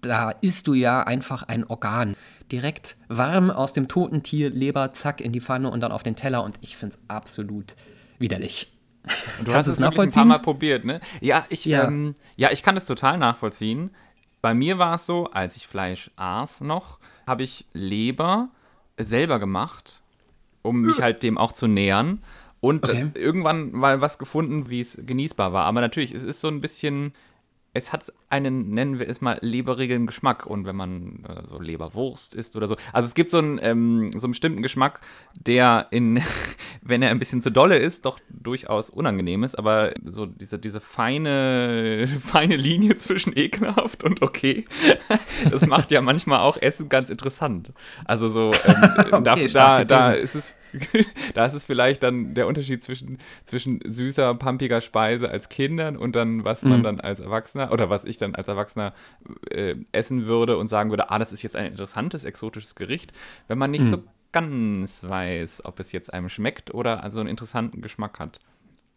[0.00, 2.14] da isst du ja einfach ein Organ
[2.52, 6.16] direkt warm aus dem toten Tier, Leber, zack, in die Pfanne und dann auf den
[6.16, 6.42] Teller.
[6.42, 7.76] Und ich finde es absolut
[8.18, 8.72] widerlich.
[9.38, 10.22] Und du Kannst hast es nachvollziehen?
[10.22, 11.00] ein paar Mal probiert, ne?
[11.20, 11.84] Ja, ich, ja.
[11.84, 13.90] Ähm, ja, ich kann es total nachvollziehen.
[14.40, 18.50] Bei mir war es so, als ich Fleisch aß noch, habe ich Leber
[18.98, 20.02] selber gemacht,
[20.62, 22.22] um mich halt dem auch zu nähern.
[22.60, 23.10] Und okay.
[23.14, 25.64] irgendwann mal was gefunden, wie es genießbar war.
[25.66, 27.12] Aber natürlich, es ist so ein bisschen
[27.74, 30.46] es hat einen, nennen wir es mal, leberigen Geschmack.
[30.46, 32.76] Und wenn man äh, so Leberwurst isst oder so.
[32.92, 35.00] Also es gibt so einen, ähm, so einen bestimmten Geschmack,
[35.34, 36.22] der in,
[36.82, 39.58] wenn er ein bisschen zu dolle ist, doch durchaus unangenehm ist.
[39.58, 44.64] Aber so diese, diese feine, feine Linie zwischen ekelhaft und okay,
[45.50, 47.72] das macht ja manchmal auch Essen ganz interessant.
[48.04, 50.54] Also so, ähm, okay, da, da, da ist es
[51.34, 56.14] da ist es vielleicht dann der Unterschied zwischen, zwischen süßer, pumpiger Speise als Kindern und
[56.14, 56.84] dann, was man mhm.
[56.84, 58.94] dann als Erwachsener oder was ich dann als Erwachsener
[59.50, 63.12] äh, essen würde und sagen würde, ah, das ist jetzt ein interessantes, exotisches Gericht,
[63.48, 63.88] wenn man nicht mhm.
[63.88, 68.40] so ganz weiß, ob es jetzt einem schmeckt oder also einen interessanten Geschmack hat.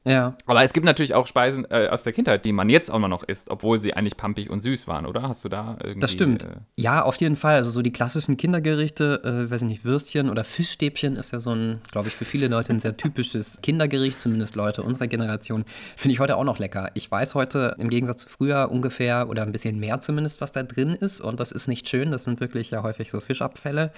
[0.08, 0.36] Ja.
[0.46, 3.10] Aber es gibt natürlich auch Speisen äh, aus der Kindheit, die man jetzt auch immer
[3.10, 5.24] noch isst, obwohl sie eigentlich pampig und süß waren, oder?
[5.24, 6.00] Hast du da irgendwie.
[6.00, 6.46] Das stimmt.
[6.46, 7.56] Äh ja, auf jeden Fall.
[7.56, 11.52] Also so die klassischen Kindergerichte, äh, weiß ich nicht, Würstchen oder Fischstäbchen ist ja so
[11.54, 15.66] ein, glaube ich, für viele Leute ein sehr typisches Kindergericht, zumindest Leute unserer Generation.
[15.96, 16.90] Finde ich heute auch noch lecker.
[16.94, 20.64] Ich weiß heute im Gegensatz zu früher ungefähr oder ein bisschen mehr zumindest, was da
[20.64, 21.20] drin ist.
[21.20, 22.12] Und das ist nicht schön.
[22.12, 23.92] Das sind wirklich ja häufig so Fischabfälle.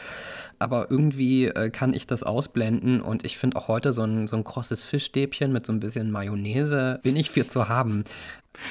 [0.58, 4.36] Aber irgendwie äh, kann ich das ausblenden und ich finde auch heute so ein, so
[4.36, 8.04] ein krosses Fischstäbchen mit so ein bisschen bisschen Mayonnaise bin ich für zu haben.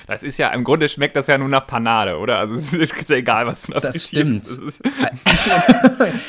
[0.07, 2.39] Das ist ja, im Grunde schmeckt das ja nur nach Panade, oder?
[2.39, 4.43] Also es ist ja egal, was du Das stimmt.
[4.43, 4.81] Das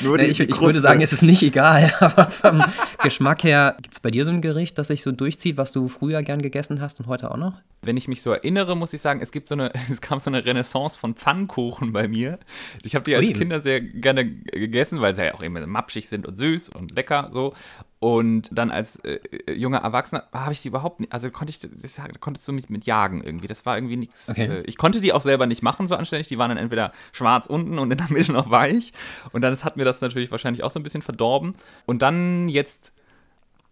[0.00, 2.64] nur die, ich, ich würde sagen, es ist nicht egal, aber vom
[3.02, 5.88] Geschmack her, gibt es bei dir so ein Gericht, das sich so durchzieht, was du
[5.88, 7.60] früher gern gegessen hast und heute auch noch?
[7.82, 10.30] Wenn ich mich so erinnere, muss ich sagen, es gibt so eine, es kam so
[10.30, 12.38] eine Renaissance von Pfannkuchen bei mir.
[12.82, 13.34] Ich habe die als Ui.
[13.34, 17.30] Kinder sehr gerne gegessen, weil sie ja auch immer matschig sind und süß und lecker
[17.32, 17.52] so.
[18.00, 21.60] Und dann als äh, äh junger Erwachsener habe ich die überhaupt nicht, also konnte ich,
[21.60, 23.46] das konntest du mich mit jagen irgendwie.
[23.46, 24.30] Das war irgendwie nichts.
[24.30, 24.46] Okay.
[24.46, 26.26] Äh, ich konnte die auch selber nicht machen, so anständig.
[26.28, 28.92] Die waren dann entweder schwarz unten und in der Mitte noch weich.
[29.32, 31.54] Und dann hat mir das natürlich wahrscheinlich auch so ein bisschen verdorben.
[31.84, 32.92] Und dann jetzt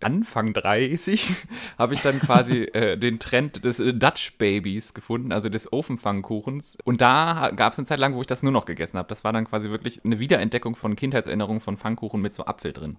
[0.00, 1.46] Anfang 30
[1.78, 6.76] habe ich dann quasi äh, den Trend des äh, Dutch Babys gefunden, also des Ofenfangkuchens.
[6.84, 9.08] Und da gab es eine Zeit lang, wo ich das nur noch gegessen habe.
[9.08, 12.98] Das war dann quasi wirklich eine Wiederentdeckung von Kindheitserinnerungen von Pfannkuchen mit so Apfel drin.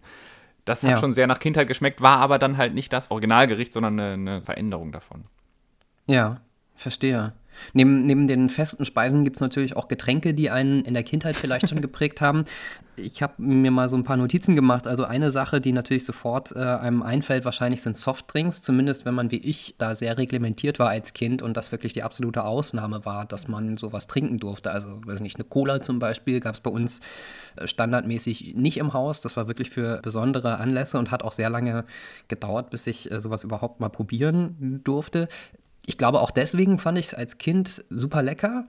[0.66, 0.98] Das hat ja.
[0.98, 4.42] schon sehr nach Kindheit geschmeckt, war aber dann halt nicht das Originalgericht, sondern eine, eine
[4.42, 5.26] Veränderung davon.
[6.06, 6.42] Ja,
[6.76, 7.34] verstehe.
[7.74, 11.36] Neben, neben den festen Speisen gibt es natürlich auch Getränke, die einen in der Kindheit
[11.36, 12.46] vielleicht schon geprägt haben.
[13.00, 14.88] Ich habe mir mal so ein paar Notizen gemacht.
[14.88, 18.62] Also eine Sache, die natürlich sofort äh, einem einfällt, wahrscheinlich sind Softdrinks.
[18.62, 22.04] Zumindest wenn man wie ich da sehr reglementiert war als Kind und das wirklich die
[22.04, 24.72] absolute Ausnahme war, dass man sowas trinken durfte.
[24.72, 27.00] Also, weiß nicht, eine Cola zum Beispiel gab es bei uns
[27.56, 29.22] äh, standardmäßig nicht im Haus.
[29.22, 31.86] Das war wirklich für besondere Anlässe und hat auch sehr lange
[32.28, 35.28] gedauert, bis ich äh, sowas überhaupt mal probieren durfte
[35.86, 38.68] Ich glaube, auch deswegen fand ich es als Kind super lecker.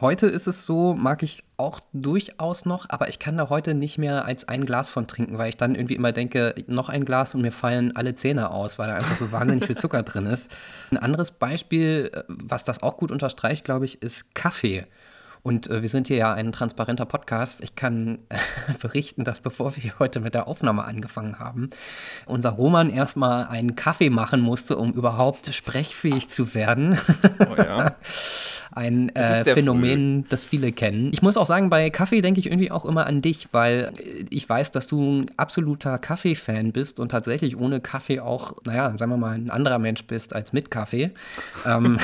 [0.00, 3.98] Heute ist es so, mag ich auch durchaus noch, aber ich kann da heute nicht
[3.98, 7.34] mehr als ein Glas von trinken, weil ich dann irgendwie immer denke, noch ein Glas
[7.34, 10.54] und mir fallen alle Zähne aus, weil da einfach so wahnsinnig viel Zucker drin ist.
[10.92, 14.86] Ein anderes Beispiel, äh, was das auch gut unterstreicht, glaube ich, ist Kaffee.
[15.42, 17.60] Und äh, wir sind hier ja ein transparenter Podcast.
[17.64, 18.38] Ich kann äh,
[18.80, 21.70] berichten, dass bevor wir heute mit der Aufnahme angefangen haben,
[22.24, 27.00] unser Roman erstmal einen Kaffee machen musste, um überhaupt sprechfähig zu werden.
[27.50, 27.96] Oh ja.
[28.72, 30.28] ein äh, Phänomen, früh.
[30.30, 31.10] das viele kennen.
[31.12, 33.92] Ich muss auch sagen, bei Kaffee denke ich irgendwie auch immer an dich, weil
[34.30, 39.10] ich weiß, dass du ein absoluter Kaffee-Fan bist und tatsächlich ohne Kaffee auch, naja, sagen
[39.12, 41.10] wir mal, ein anderer Mensch bist als mit Kaffee.
[41.66, 41.98] ähm,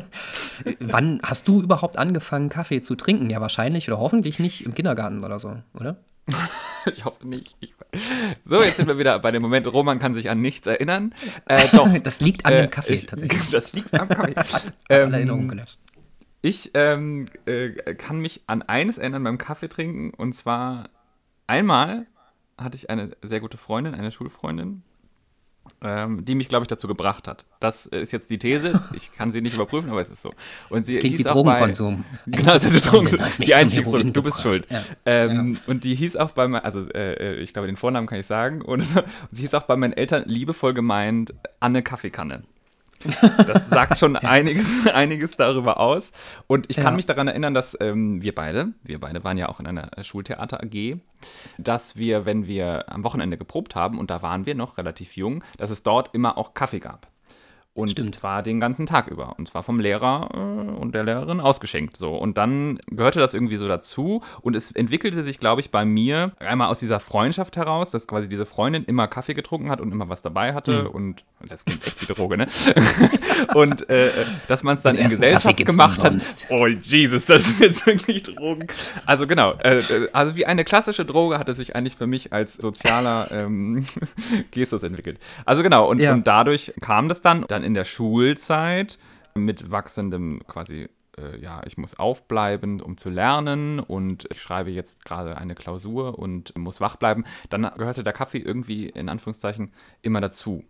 [0.80, 3.30] wann hast du überhaupt angefangen, Kaffee zu trinken?
[3.30, 5.96] Ja, wahrscheinlich oder hoffentlich nicht im Kindergarten oder so, oder?
[6.92, 7.56] ich hoffe nicht.
[7.60, 7.74] Ich,
[8.44, 11.14] so, jetzt sind wir wieder bei dem Moment, Roman kann sich an nichts erinnern.
[11.46, 11.88] Äh, doch.
[12.02, 13.48] Das liegt an äh, dem Kaffee ich, tatsächlich.
[13.50, 14.34] Das liegt am Kaffee.
[14.34, 15.78] Hat, ähm, Erinnerungen gelöscht.
[16.42, 20.12] Ich ähm, äh, kann mich an eines erinnern beim Kaffee trinken.
[20.14, 20.88] Und zwar
[21.46, 22.06] einmal
[22.56, 24.82] hatte ich eine sehr gute Freundin, eine Schulfreundin,
[25.82, 27.46] ähm, die mich, glaube ich, dazu gebracht hat.
[27.58, 28.80] Das ist jetzt die These.
[28.94, 30.32] Ich kann sie nicht überprüfen, aber es ist so.
[30.68, 32.04] Und sie das klingt wie Drogenkonsum.
[32.26, 34.12] Bei, genau, das ist Drogen, die Einstiegsdrogen.
[34.12, 34.66] Du bist schuld.
[34.70, 34.82] Ja.
[35.06, 35.60] Ähm, ja.
[35.66, 38.62] Und die hieß auch bei meinen, also äh, ich glaube, den Vornamen kann ich sagen.
[38.62, 42.42] Und, und sie hieß auch bei meinen Eltern liebevoll gemeint Anne Kaffeekanne.
[43.46, 46.12] Das sagt schon einiges, einiges darüber aus.
[46.46, 46.96] Und ich kann ja.
[46.96, 50.62] mich daran erinnern, dass ähm, wir beide, wir beide waren ja auch in einer Schultheater
[50.62, 50.98] AG,
[51.58, 55.42] dass wir, wenn wir am Wochenende geprobt haben, und da waren wir noch relativ jung,
[55.56, 57.09] dass es dort immer auch Kaffee gab.
[57.72, 58.16] Und Stimmt.
[58.16, 59.38] zwar den ganzen Tag über.
[59.38, 61.96] Und zwar vom Lehrer äh, und der Lehrerin ausgeschenkt.
[61.96, 62.16] So.
[62.16, 64.22] Und dann gehörte das irgendwie so dazu.
[64.40, 68.28] Und es entwickelte sich, glaube ich, bei mir einmal aus dieser Freundschaft heraus, dass quasi
[68.28, 70.82] diese Freundin immer Kaffee getrunken hat und immer was dabei hatte.
[70.82, 70.88] Mhm.
[70.88, 72.48] Und das klingt echt wie Droge, ne?
[73.54, 74.10] und äh,
[74.48, 76.14] dass man es dann in Gesellschaft gemacht hat.
[76.48, 78.66] Oh, Jesus, das ist jetzt wirklich Drogen.
[79.06, 79.52] Also genau.
[79.62, 83.28] Äh, äh, also wie eine klassische Droge hat es sich eigentlich für mich als sozialer
[83.30, 83.86] ähm,
[84.50, 85.18] Gestus entwickelt.
[85.44, 85.88] Also genau.
[85.88, 86.12] Und, ja.
[86.12, 87.44] und dadurch kam das dann.
[87.48, 88.98] Dann dann in der Schulzeit
[89.34, 95.04] mit wachsendem quasi äh, ja, ich muss aufbleiben, um zu lernen und ich schreibe jetzt
[95.04, 100.20] gerade eine Klausur und muss wach bleiben, dann gehörte der Kaffee irgendwie in Anführungszeichen immer
[100.20, 100.64] dazu.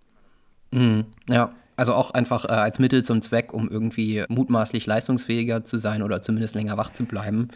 [0.73, 5.79] Mhm, ja, also auch einfach äh, als Mittel zum Zweck, um irgendwie mutmaßlich leistungsfähiger zu
[5.79, 7.49] sein oder zumindest länger wach zu bleiben.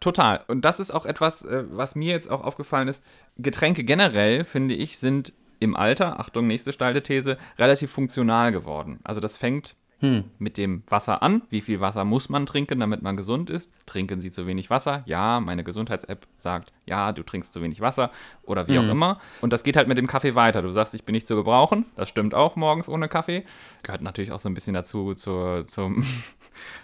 [0.00, 0.40] Total.
[0.48, 3.02] Und das ist auch etwas, äh, was mir jetzt auch aufgefallen ist.
[3.36, 9.00] Getränke generell, finde ich, sind im Alter, Achtung, nächste steile These, relativ funktional geworden.
[9.04, 10.24] Also das fängt hm.
[10.38, 11.42] mit dem Wasser an.
[11.48, 13.72] Wie viel Wasser muss man trinken, damit man gesund ist?
[13.86, 15.04] Trinken Sie zu wenig Wasser?
[15.06, 18.10] Ja, meine Gesundheits-App sagt, ja, du trinkst zu wenig Wasser
[18.42, 18.84] oder wie hm.
[18.84, 19.20] auch immer.
[19.40, 20.60] Und das geht halt mit dem Kaffee weiter.
[20.60, 21.86] Du sagst, ich bin nicht zu gebrauchen.
[21.94, 23.44] Das stimmt auch morgens ohne Kaffee.
[23.84, 26.04] Gehört natürlich auch so ein bisschen dazu, zur, zum,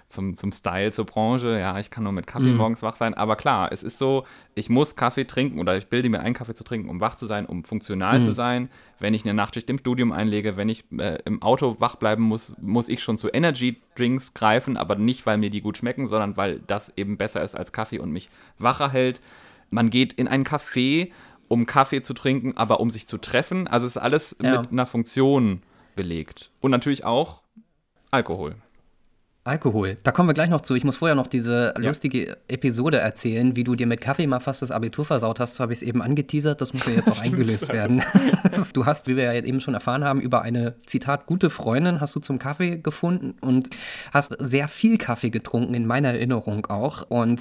[0.09, 1.59] zum, zum Style, zur Branche.
[1.59, 2.57] Ja, ich kann nur mit Kaffee mhm.
[2.57, 3.15] morgens wach sein.
[3.15, 6.55] Aber klar, es ist so, ich muss Kaffee trinken oder ich bilde mir einen Kaffee
[6.55, 8.25] zu trinken, um wach zu sein, um funktional mhm.
[8.25, 8.71] zu sein.
[8.99, 12.55] Wenn ich eine Nachtschicht im Studium einlege, wenn ich äh, im Auto wach bleiben muss,
[12.61, 16.37] muss ich schon zu Energy Drinks greifen, aber nicht, weil mir die gut schmecken, sondern
[16.37, 19.21] weil das eben besser ist als Kaffee und mich wacher hält.
[19.71, 21.11] Man geht in einen Café,
[21.49, 23.67] um Kaffee zu trinken, aber um sich zu treffen.
[23.67, 24.63] Also es ist alles ja.
[24.63, 25.63] mit einer Funktion
[25.97, 26.51] belegt.
[26.61, 27.43] Und natürlich auch
[28.11, 28.55] Alkohol.
[29.49, 29.97] Alkohol.
[30.03, 30.75] Da kommen wir gleich noch zu.
[30.75, 31.89] Ich muss vorher noch diese ja.
[31.89, 35.55] lustige Episode erzählen, wie du dir mit Kaffee mal fast das Abitur versaut hast.
[35.55, 36.61] So habe ich es eben angeteasert.
[36.61, 38.03] Das muss ja jetzt auch eingelöst werden.
[38.75, 42.15] du hast, wie wir ja eben schon erfahren haben, über eine, Zitat, gute Freundin hast
[42.15, 43.71] du zum Kaffee gefunden und
[44.13, 47.03] hast sehr viel Kaffee getrunken, in meiner Erinnerung auch.
[47.09, 47.41] Und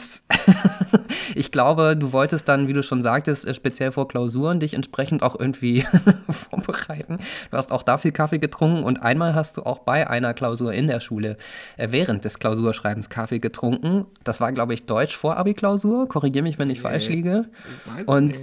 [1.35, 5.37] ich glaube, du wolltest dann, wie du schon sagtest, speziell vor Klausuren dich entsprechend auch
[5.37, 5.85] irgendwie
[6.29, 7.17] vorbereiten.
[7.51, 10.73] Du hast auch da viel Kaffee getrunken und einmal hast du auch bei einer Klausur
[10.73, 11.35] in der Schule
[11.75, 14.05] erwähnt, während des Klausurschreibens Kaffee getrunken.
[14.23, 16.07] Das war, glaube ich, Deutsch vor Abi-Klausur.
[16.07, 17.45] Korrigiere mich, wenn ich nee, falsch liege.
[17.99, 18.35] Ich und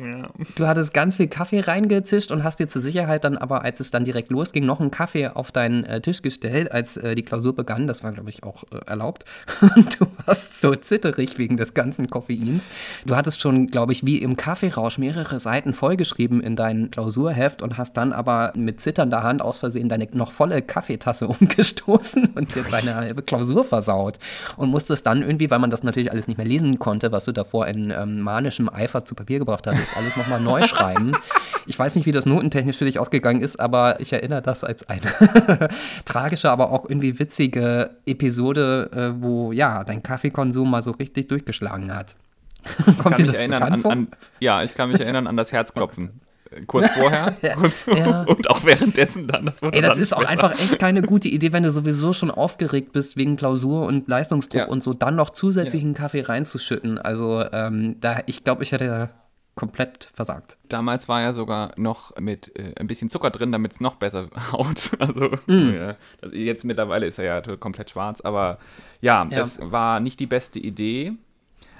[0.56, 3.92] du hattest ganz viel Kaffee reingezischt und hast dir zur Sicherheit dann aber, als es
[3.92, 7.54] dann direkt losging, noch einen Kaffee auf deinen äh, Tisch gestellt, als äh, die Klausur
[7.54, 7.86] begann.
[7.86, 9.24] Das war, glaube ich, auch äh, erlaubt.
[9.76, 12.68] Und du warst so zitterig wegen des ganzen Koffeins.
[13.06, 17.78] Du hattest schon, glaube ich, wie im Kaffeerausch mehrere Seiten vollgeschrieben in dein Klausurheft und
[17.78, 22.64] hast dann aber mit zitternder Hand aus Versehen deine noch volle Kaffeetasse umgestoßen und dir
[22.68, 24.18] deine halbe Klausur Klausur versaut
[24.56, 27.24] und musste es dann irgendwie, weil man das natürlich alles nicht mehr lesen konnte, was
[27.26, 31.12] du davor in ähm, manischem Eifer zu Papier gebracht hattest, alles nochmal neu schreiben.
[31.66, 34.86] Ich weiß nicht, wie das notentechnisch für dich ausgegangen ist, aber ich erinnere das als
[34.86, 35.00] eine
[36.04, 41.94] tragische, aber auch irgendwie witzige Episode, äh, wo ja dein Kaffeekonsum mal so richtig durchgeschlagen
[41.94, 42.16] hat.
[42.98, 43.84] Kommt dir das erinnern, an?
[43.86, 44.08] An,
[44.40, 46.20] ja, ich kann mich erinnern an das Herzklopfen.
[46.66, 48.22] Kurz vorher kurz ja.
[48.22, 49.46] und auch währenddessen dann.
[49.46, 52.92] Das Ey, das ist auch einfach echt keine gute Idee, wenn du sowieso schon aufgeregt
[52.92, 54.68] bist wegen Klausur und Leistungsdruck ja.
[54.68, 55.98] und so, dann noch zusätzlichen ja.
[55.98, 56.98] Kaffee reinzuschütten.
[56.98, 59.10] Also ähm, da, ich glaube, ich hätte
[59.54, 60.58] komplett versagt.
[60.68, 64.28] Damals war ja sogar noch mit äh, ein bisschen Zucker drin, damit es noch besser
[64.52, 64.90] haut.
[64.98, 65.74] Also mm.
[65.74, 68.58] ja, also jetzt mittlerweile ist er ja komplett schwarz, aber
[69.00, 71.12] ja, ja, es war nicht die beste Idee,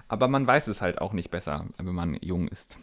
[0.08, 2.78] aber man weiß es halt auch nicht besser, wenn man jung ist.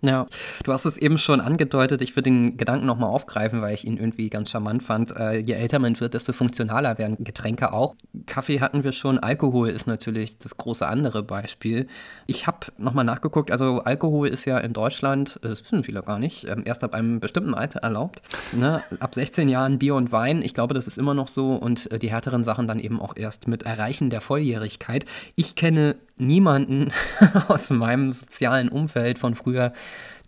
[0.00, 0.26] Ja,
[0.62, 2.02] du hast es eben schon angedeutet.
[2.02, 5.16] Ich würde den Gedanken nochmal aufgreifen, weil ich ihn irgendwie ganz charmant fand.
[5.16, 7.96] Äh, je älter man wird, desto funktionaler werden Getränke auch.
[8.26, 9.18] Kaffee hatten wir schon.
[9.18, 11.88] Alkohol ist natürlich das große andere Beispiel.
[12.28, 13.50] Ich habe nochmal nachgeguckt.
[13.50, 16.94] Also, Alkohol ist ja in Deutschland, äh, das wissen viele gar nicht, ähm, erst ab
[16.94, 18.22] einem bestimmten Alter erlaubt.
[18.52, 18.80] Ne?
[19.00, 20.42] Ab 16 Jahren Bier und Wein.
[20.42, 21.54] Ich glaube, das ist immer noch so.
[21.54, 25.06] Und äh, die härteren Sachen dann eben auch erst mit Erreichen der Volljährigkeit.
[25.34, 26.92] Ich kenne niemanden
[27.48, 29.72] aus meinem sozialen Umfeld von früher,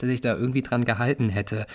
[0.01, 1.67] der sich da irgendwie dran gehalten hätte.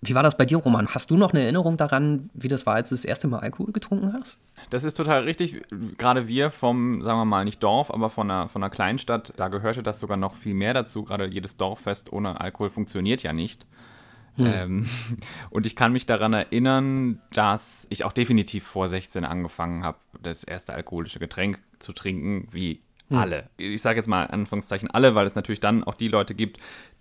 [0.00, 0.88] Wie war das bei dir, Roman?
[0.88, 3.72] Hast du noch eine Erinnerung daran, wie das war, als du das erste Mal Alkohol
[3.72, 4.38] getrunken hast?
[4.70, 5.60] Das ist total richtig.
[5.98, 9.48] Gerade wir vom, sagen wir mal, nicht Dorf, aber von einer, von einer Kleinstadt, da
[9.48, 11.04] gehörte das sogar noch viel mehr dazu.
[11.04, 13.66] Gerade jedes Dorffest ohne Alkohol funktioniert ja nicht.
[14.36, 14.46] Hm.
[14.46, 14.88] Ähm,
[15.50, 20.42] und ich kann mich daran erinnern, dass ich auch definitiv vor 16 angefangen habe, das
[20.44, 22.80] erste alkoholische Getränk zu trinken, wie.
[23.16, 23.50] Alle.
[23.56, 26.58] Ich sage jetzt mal Anführungszeichen alle, weil es natürlich dann auch die Leute gibt,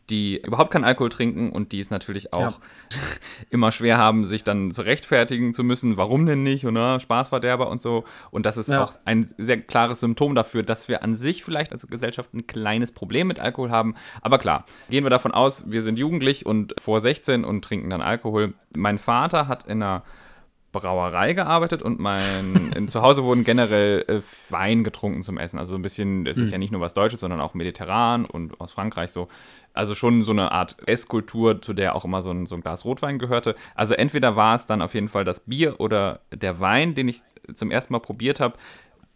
[0.10, 2.98] die überhaupt keinen Alkohol trinken und die es natürlich auch ja.
[3.50, 7.82] immer schwer haben, sich dann zu rechtfertigen zu müssen, warum denn nicht, oder Spaßverderber und
[7.82, 8.04] so.
[8.30, 8.84] Und das ist ja.
[8.84, 12.92] auch ein sehr klares Symptom dafür, dass wir an sich vielleicht als Gesellschaft ein kleines
[12.92, 13.96] Problem mit Alkohol haben.
[14.22, 18.02] Aber klar, gehen wir davon aus, wir sind jugendlich und vor 16 und trinken dann
[18.02, 18.54] Alkohol.
[18.76, 20.04] Mein Vater hat in einer
[20.72, 25.60] Brauerei gearbeitet und mein zu Hause wurden generell äh, Wein getrunken zum Essen.
[25.60, 26.52] Also ein bisschen, es ist mhm.
[26.54, 29.28] ja nicht nur was Deutsches, sondern auch mediterran und aus Frankreich so.
[29.74, 32.84] Also schon so eine Art Esskultur, zu der auch immer so ein, so ein Glas
[32.86, 33.56] Rotwein gehörte.
[33.76, 37.22] Also entweder war es dann auf jeden Fall das Bier oder der Wein, den ich
[37.54, 38.56] zum ersten Mal probiert habe.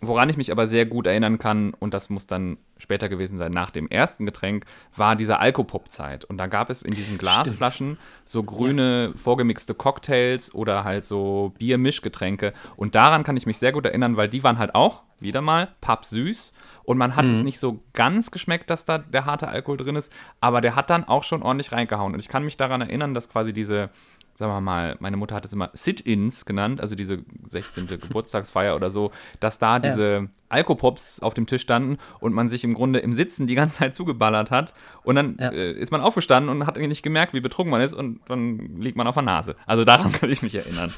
[0.02, 3.54] Woran ich mich aber sehr gut erinnern kann, und das muss dann später gewesen sein,
[3.54, 6.26] nach dem ersten Getränk, war diese Alkopop-Zeit.
[6.26, 8.00] Und da gab es in diesen Glasflaschen Stimmt.
[8.26, 9.18] so grüne, ja.
[9.18, 12.54] vorgemixte Cocktails oder halt so Bier-Mischgetränke.
[12.76, 15.70] Und daran kann ich mich sehr gut erinnern, weil die waren halt auch, wieder mal,
[15.80, 16.52] pappsüß.
[16.84, 17.32] Und man hat mhm.
[17.32, 20.90] es nicht so ganz geschmeckt, dass da der harte Alkohol drin ist, aber der hat
[20.90, 22.14] dann auch schon ordentlich reingehauen.
[22.14, 23.90] Und ich kann mich daran erinnern, dass quasi diese
[24.38, 27.20] sagen wir mal, meine Mutter hat es immer Sit-Ins genannt, also diese
[27.50, 27.88] 16.
[28.02, 30.28] Geburtstagsfeier oder so, dass da diese ja.
[30.50, 33.96] Alkopops auf dem Tisch standen und man sich im Grunde im Sitzen die ganze Zeit
[33.96, 35.52] zugeballert hat und dann ja.
[35.52, 38.98] äh, ist man aufgestanden und hat nicht gemerkt, wie betrunken man ist und dann liegt
[38.98, 39.56] man auf der Nase.
[39.66, 40.94] Also daran kann ich mich erinnern.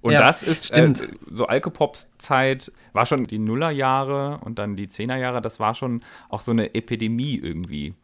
[0.00, 0.92] Und ja, das ist äh,
[1.28, 6.52] so Alkopops-Zeit, war schon die Nullerjahre und dann die Zehnerjahre, das war schon auch so
[6.52, 7.94] eine Epidemie irgendwie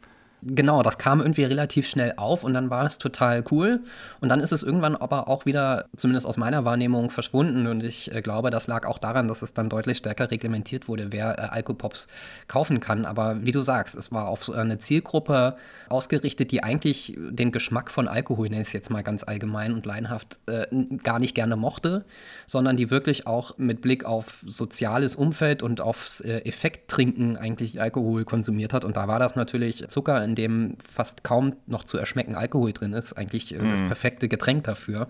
[0.46, 3.80] genau, das kam irgendwie relativ schnell auf und dann war es total cool.
[4.20, 7.66] Und dann ist es irgendwann aber auch wieder, zumindest aus meiner Wahrnehmung, verschwunden.
[7.66, 11.08] Und ich äh, glaube, das lag auch daran, dass es dann deutlich stärker reglementiert wurde,
[11.10, 12.08] wer äh, Alkopops
[12.48, 13.06] kaufen kann.
[13.06, 15.56] Aber wie du sagst, es war auf eine Zielgruppe
[15.88, 19.86] ausgerichtet, die eigentlich den Geschmack von Alkohol, nenne ich es jetzt mal ganz allgemein und
[19.86, 20.66] laienhaft, äh,
[21.02, 22.04] gar nicht gerne mochte,
[22.46, 28.24] sondern die wirklich auch mit Blick auf soziales Umfeld und aufs äh, Effekttrinken eigentlich Alkohol
[28.24, 28.84] konsumiert hat.
[28.84, 32.72] Und da war das natürlich Zucker in in dem fast kaum noch zu erschmecken Alkohol
[32.72, 33.86] drin ist, eigentlich äh, das mhm.
[33.86, 35.08] perfekte Getränk dafür.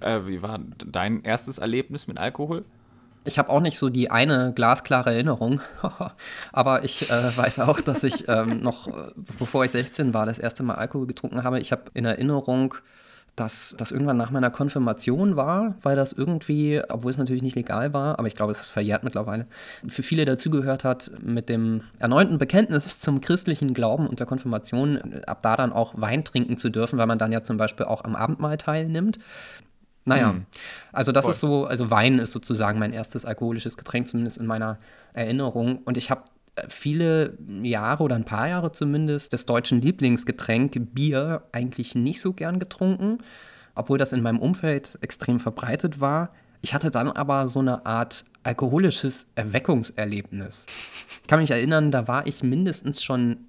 [0.00, 2.64] Äh, wie war dein erstes Erlebnis mit Alkohol?
[3.24, 5.60] Ich habe auch nicht so die eine glasklare Erinnerung,
[6.52, 10.38] aber ich äh, weiß auch, dass ich ähm, noch, äh, bevor ich 16 war, das
[10.38, 11.60] erste Mal Alkohol getrunken habe.
[11.60, 12.74] Ich habe in Erinnerung,
[13.40, 17.94] dass das irgendwann nach meiner Konfirmation war, weil das irgendwie, obwohl es natürlich nicht legal
[17.94, 19.46] war, aber ich glaube, es ist verjährt mittlerweile,
[19.86, 25.40] für viele dazugehört hat mit dem erneuten Bekenntnis zum christlichen Glauben und der Konfirmation, ab
[25.40, 28.14] da dann auch Wein trinken zu dürfen, weil man dann ja zum Beispiel auch am
[28.14, 29.18] Abendmahl teilnimmt.
[30.04, 30.46] Naja, hm.
[30.92, 31.32] also das Voll.
[31.32, 34.78] ist so, also Wein ist sozusagen mein erstes alkoholisches Getränk, zumindest in meiner
[35.14, 35.78] Erinnerung.
[35.84, 36.22] Und ich habe
[36.68, 42.58] viele Jahre oder ein paar Jahre zumindest das deutschen Lieblingsgetränk Bier eigentlich nicht so gern
[42.58, 43.18] getrunken,
[43.74, 46.32] obwohl das in meinem Umfeld extrem verbreitet war.
[46.62, 50.66] Ich hatte dann aber so eine Art alkoholisches Erweckungserlebnis.
[51.22, 53.46] Ich kann mich erinnern, da war ich mindestens schon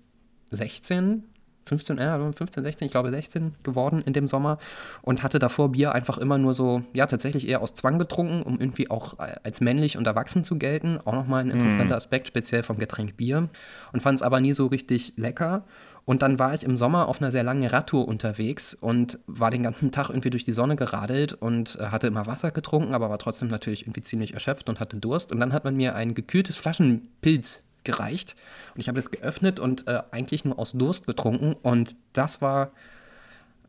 [0.52, 1.24] 16,
[1.72, 4.58] 15, äh, 15, 16, ich glaube 16 geworden in dem Sommer
[5.02, 8.60] und hatte davor Bier einfach immer nur so, ja, tatsächlich eher aus Zwang getrunken, um
[8.60, 11.00] irgendwie auch äh, als männlich und erwachsen zu gelten.
[11.06, 11.98] Auch nochmal ein interessanter mhm.
[11.98, 13.48] Aspekt, speziell vom Getränk Bier.
[13.94, 15.64] Und fand es aber nie so richtig lecker.
[16.04, 19.64] Und dann war ich im Sommer auf einer sehr langen Radtour unterwegs und war den
[19.64, 23.20] ganzen Tag irgendwie durch die Sonne geradelt und äh, hatte immer Wasser getrunken, aber war
[23.20, 25.32] trotzdem natürlich irgendwie ziemlich erschöpft und hatte Durst.
[25.32, 28.36] Und dann hat man mir ein gekühltes Flaschenpilz gereicht.
[28.76, 31.56] Und ich habe das geöffnet und äh, eigentlich nur aus Durst getrunken.
[31.62, 32.72] Und das war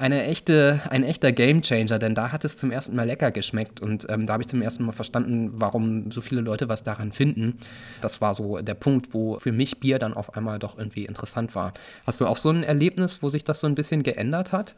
[0.02, 4.06] eine echte, ein echter Gamechanger, denn da hat es zum ersten Mal lecker geschmeckt und
[4.10, 7.58] ähm, da habe ich zum ersten Mal verstanden, warum so viele Leute was daran finden.
[8.00, 11.54] Das war so der Punkt, wo für mich Bier dann auf einmal doch irgendwie interessant
[11.54, 11.72] war.
[12.04, 14.74] Hast du auch so ein Erlebnis, wo sich das so ein bisschen geändert hat?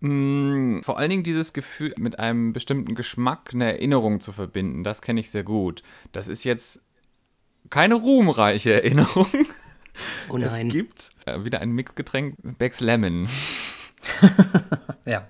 [0.00, 5.02] Mm, vor allen Dingen dieses Gefühl, mit einem bestimmten Geschmack eine Erinnerung zu verbinden, das
[5.02, 5.82] kenne ich sehr gut.
[6.12, 6.80] Das ist jetzt
[7.68, 9.26] keine ruhmreiche Erinnerung.
[10.28, 10.68] Oh nein.
[10.68, 13.28] Es gibt äh, wieder ein Mixgetränk, Becks Lemon.
[15.04, 15.28] ja.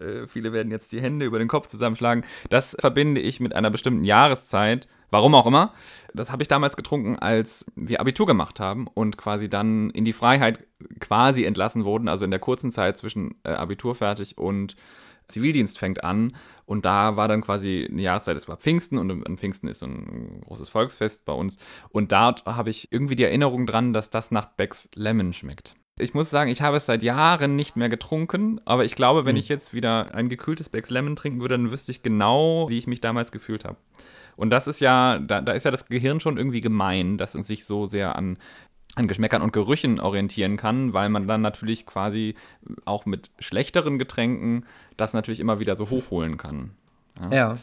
[0.00, 2.24] Äh, viele werden jetzt die Hände über den Kopf zusammenschlagen.
[2.50, 4.88] Das verbinde ich mit einer bestimmten Jahreszeit.
[5.10, 5.74] Warum auch immer.
[6.14, 10.14] Das habe ich damals getrunken, als wir Abitur gemacht haben und quasi dann in die
[10.14, 10.60] Freiheit
[11.00, 12.08] quasi entlassen wurden.
[12.08, 14.74] Also in der kurzen Zeit zwischen äh, Abitur fertig und
[15.32, 16.36] Zivildienst fängt an.
[16.64, 19.86] Und da war dann quasi eine Jahreszeit, es war Pfingsten und an Pfingsten ist so
[19.86, 21.56] ein großes Volksfest bei uns.
[21.90, 25.76] Und dort habe ich irgendwie die Erinnerung dran, dass das nach Becks Lemon schmeckt.
[25.98, 29.36] Ich muss sagen, ich habe es seit Jahren nicht mehr getrunken, aber ich glaube, wenn
[29.36, 29.42] hm.
[29.42, 32.86] ich jetzt wieder ein gekühltes Becks Lemon trinken würde, dann wüsste ich genau, wie ich
[32.86, 33.76] mich damals gefühlt habe.
[34.36, 37.46] Und das ist ja, da, da ist ja das Gehirn schon irgendwie gemein, dass es
[37.46, 38.38] sich so sehr an
[38.94, 42.34] an Geschmäckern und Gerüchen orientieren kann, weil man dann natürlich quasi
[42.84, 46.72] auch mit schlechteren Getränken das natürlich immer wieder so hochholen kann.
[47.20, 47.30] Ja.
[47.34, 47.58] ja.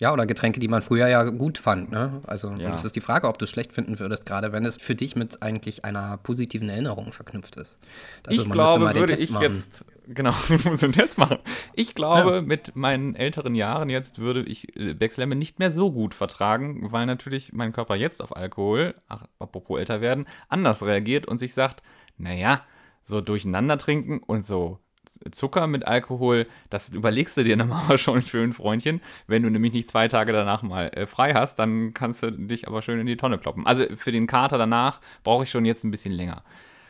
[0.00, 1.92] Ja, oder Getränke, die man früher ja gut fand.
[1.92, 2.20] Ne?
[2.26, 2.66] Also ja.
[2.66, 4.96] und es ist die Frage, ob du es schlecht finden würdest, gerade wenn es für
[4.96, 7.78] dich mit eigentlich einer positiven Erinnerung verknüpft ist.
[8.26, 9.42] Also ich glaube, würde ich machen.
[9.42, 10.32] jetzt, genau,
[10.74, 11.38] so einen Test machen.
[11.74, 12.42] Ich glaube, ja.
[12.42, 17.06] mit meinen älteren Jahren jetzt würde ich äh, Backslamme nicht mehr so gut vertragen, weil
[17.06, 21.82] natürlich mein Körper jetzt auf Alkohol, ach, apropos älter werden, anders reagiert und sich sagt,
[22.16, 22.62] naja,
[23.04, 24.78] so durcheinander trinken und so
[25.30, 29.00] Zucker mit Alkohol, das überlegst du dir nochmal schon schön, Freundchen.
[29.26, 32.66] Wenn du nämlich nicht zwei Tage danach mal äh, frei hast, dann kannst du dich
[32.68, 33.66] aber schön in die Tonne kloppen.
[33.66, 36.42] Also für den Kater danach brauche ich schon jetzt ein bisschen länger.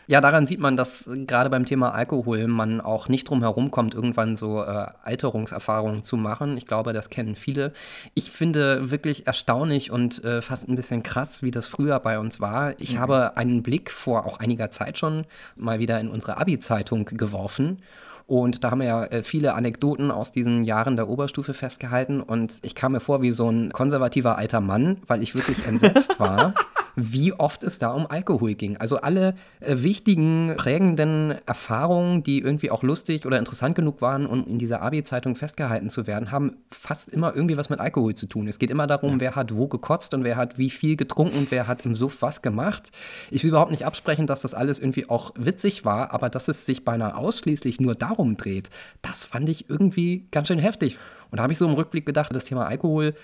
[0.07, 3.95] Ja, daran sieht man, dass gerade beim Thema Alkohol man auch nicht drum herum kommt,
[3.95, 6.57] irgendwann so äh, Alterungserfahrungen zu machen.
[6.57, 7.73] Ich glaube, das kennen viele.
[8.15, 12.41] Ich finde wirklich erstaunlich und äh, fast ein bisschen krass, wie das früher bei uns
[12.41, 12.79] war.
[12.81, 12.99] Ich mhm.
[12.99, 15.25] habe einen Blick vor auch einiger Zeit schon
[15.57, 17.79] mal wieder in unsere Abi-Zeitung geworfen.
[18.27, 22.21] Und da haben wir ja äh, viele Anekdoten aus diesen Jahren der Oberstufe festgehalten.
[22.21, 26.19] Und ich kam mir vor wie so ein konservativer alter Mann, weil ich wirklich entsetzt
[26.19, 26.55] war,
[26.97, 28.77] wie oft es da um Alkohol ging.
[28.77, 34.47] Also alle äh, wichtigen, prägenden Erfahrungen, die irgendwie auch lustig oder interessant genug waren, um
[34.47, 38.49] in dieser Abi-Zeitung festgehalten zu werden, haben fast immer irgendwie was mit Alkohol zu tun.
[38.49, 39.21] Es geht immer darum, ja.
[39.21, 42.23] wer hat wo gekotzt und wer hat wie viel getrunken und wer hat im Suff
[42.23, 42.91] was gemacht.
[43.31, 46.67] Ich will überhaupt nicht absprechen, dass das alles irgendwie auch witzig war, aber dass es
[46.67, 48.71] sich beinahe ausschließlich nur darum dreht,
[49.03, 50.99] das fand ich irgendwie ganz schön heftig.
[51.31, 53.15] Und da habe ich so im Rückblick gedacht, das Thema Alkohol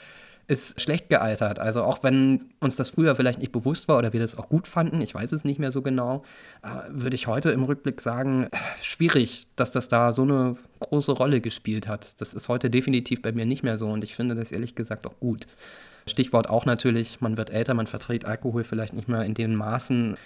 [0.50, 1.60] ist schlecht gealtert.
[1.60, 4.66] Also auch wenn uns das früher vielleicht nicht bewusst war oder wir das auch gut
[4.66, 6.24] fanden, ich weiß es nicht mehr so genau,
[6.62, 11.12] äh, würde ich heute im Rückblick sagen, äh, schwierig, dass das da so eine große
[11.12, 12.20] Rolle gespielt hat.
[12.20, 15.06] Das ist heute definitiv bei mir nicht mehr so und ich finde das ehrlich gesagt
[15.06, 15.46] auch gut.
[16.06, 20.16] Stichwort auch natürlich, man wird älter, man verträgt Alkohol vielleicht nicht mehr in den Maßen,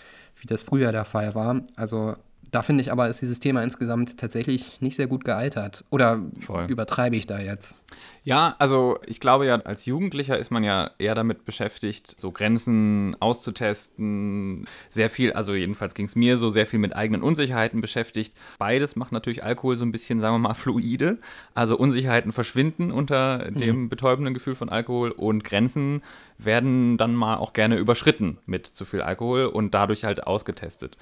[0.40, 1.60] wie das früher der Fall war.
[1.76, 2.16] Also
[2.54, 5.84] da finde ich aber, ist dieses Thema insgesamt tatsächlich nicht sehr gut gealtert.
[5.90, 6.66] Oder Voll.
[6.68, 7.74] übertreibe ich da jetzt?
[8.22, 13.16] Ja, also ich glaube ja, als Jugendlicher ist man ja eher damit beschäftigt, so Grenzen
[13.18, 14.66] auszutesten.
[14.88, 18.34] Sehr viel, also jedenfalls ging es mir so, sehr viel mit eigenen Unsicherheiten beschäftigt.
[18.58, 21.18] Beides macht natürlich Alkohol so ein bisschen, sagen wir mal, fluide.
[21.54, 23.58] Also Unsicherheiten verschwinden unter mhm.
[23.58, 26.02] dem betäubenden Gefühl von Alkohol und Grenzen
[26.38, 30.96] werden dann mal auch gerne überschritten mit zu viel Alkohol und dadurch halt ausgetestet.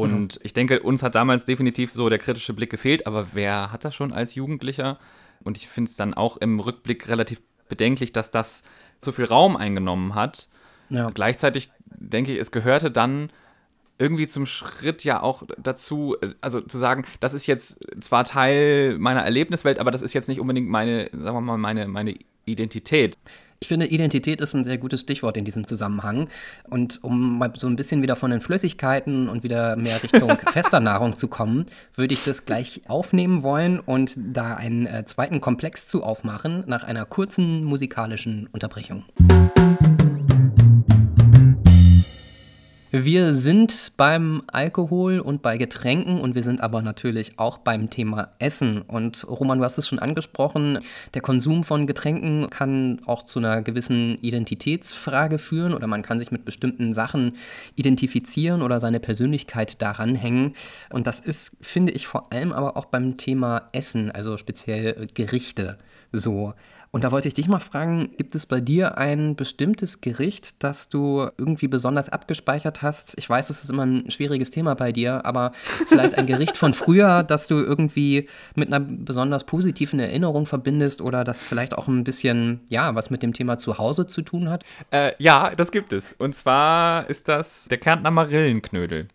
[0.00, 0.40] Und mhm.
[0.42, 3.94] ich denke, uns hat damals definitiv so der kritische Blick gefehlt, aber wer hat das
[3.94, 4.98] schon als Jugendlicher?
[5.44, 8.62] Und ich finde es dann auch im Rückblick relativ bedenklich, dass das
[9.04, 10.48] so viel Raum eingenommen hat.
[10.90, 11.10] Ja.
[11.10, 13.30] Gleichzeitig denke ich, es gehörte dann
[13.98, 19.22] irgendwie zum Schritt ja auch dazu, also zu sagen, das ist jetzt zwar Teil meiner
[19.22, 23.18] Erlebniswelt, aber das ist jetzt nicht unbedingt meine, sagen wir mal, meine, meine Identität.
[23.60, 26.28] Ich finde, Identität ist ein sehr gutes Stichwort in diesem Zusammenhang.
[26.68, 30.78] Und um mal so ein bisschen wieder von den Flüssigkeiten und wieder mehr Richtung fester
[30.78, 35.88] Nahrung zu kommen, würde ich das gleich aufnehmen wollen und da einen äh, zweiten Komplex
[35.88, 39.04] zu aufmachen nach einer kurzen musikalischen Unterbrechung.
[42.90, 48.30] Wir sind beim Alkohol und bei Getränken und wir sind aber natürlich auch beim Thema
[48.38, 48.80] Essen.
[48.80, 50.78] Und Roman, du hast es schon angesprochen,
[51.12, 56.32] der Konsum von Getränken kann auch zu einer gewissen Identitätsfrage führen oder man kann sich
[56.32, 57.36] mit bestimmten Sachen
[57.76, 60.54] identifizieren oder seine Persönlichkeit daran hängen.
[60.88, 65.76] Und das ist, finde ich, vor allem aber auch beim Thema Essen, also speziell Gerichte
[66.10, 66.54] So.
[66.90, 70.88] Und da wollte ich dich mal fragen, gibt es bei dir ein bestimmtes Gericht, das
[70.88, 73.14] du irgendwie besonders abgespeichert hast?
[73.18, 75.52] Ich weiß, das ist immer ein schwieriges Thema bei dir, aber
[75.86, 81.24] vielleicht ein Gericht von früher, das du irgendwie mit einer besonders positiven Erinnerung verbindest oder
[81.24, 84.64] das vielleicht auch ein bisschen, ja, was mit dem Thema Zuhause zu tun hat?
[84.90, 86.14] Äh, ja, das gibt es.
[86.18, 89.08] Und zwar ist das der Kärntner Marillenknödel.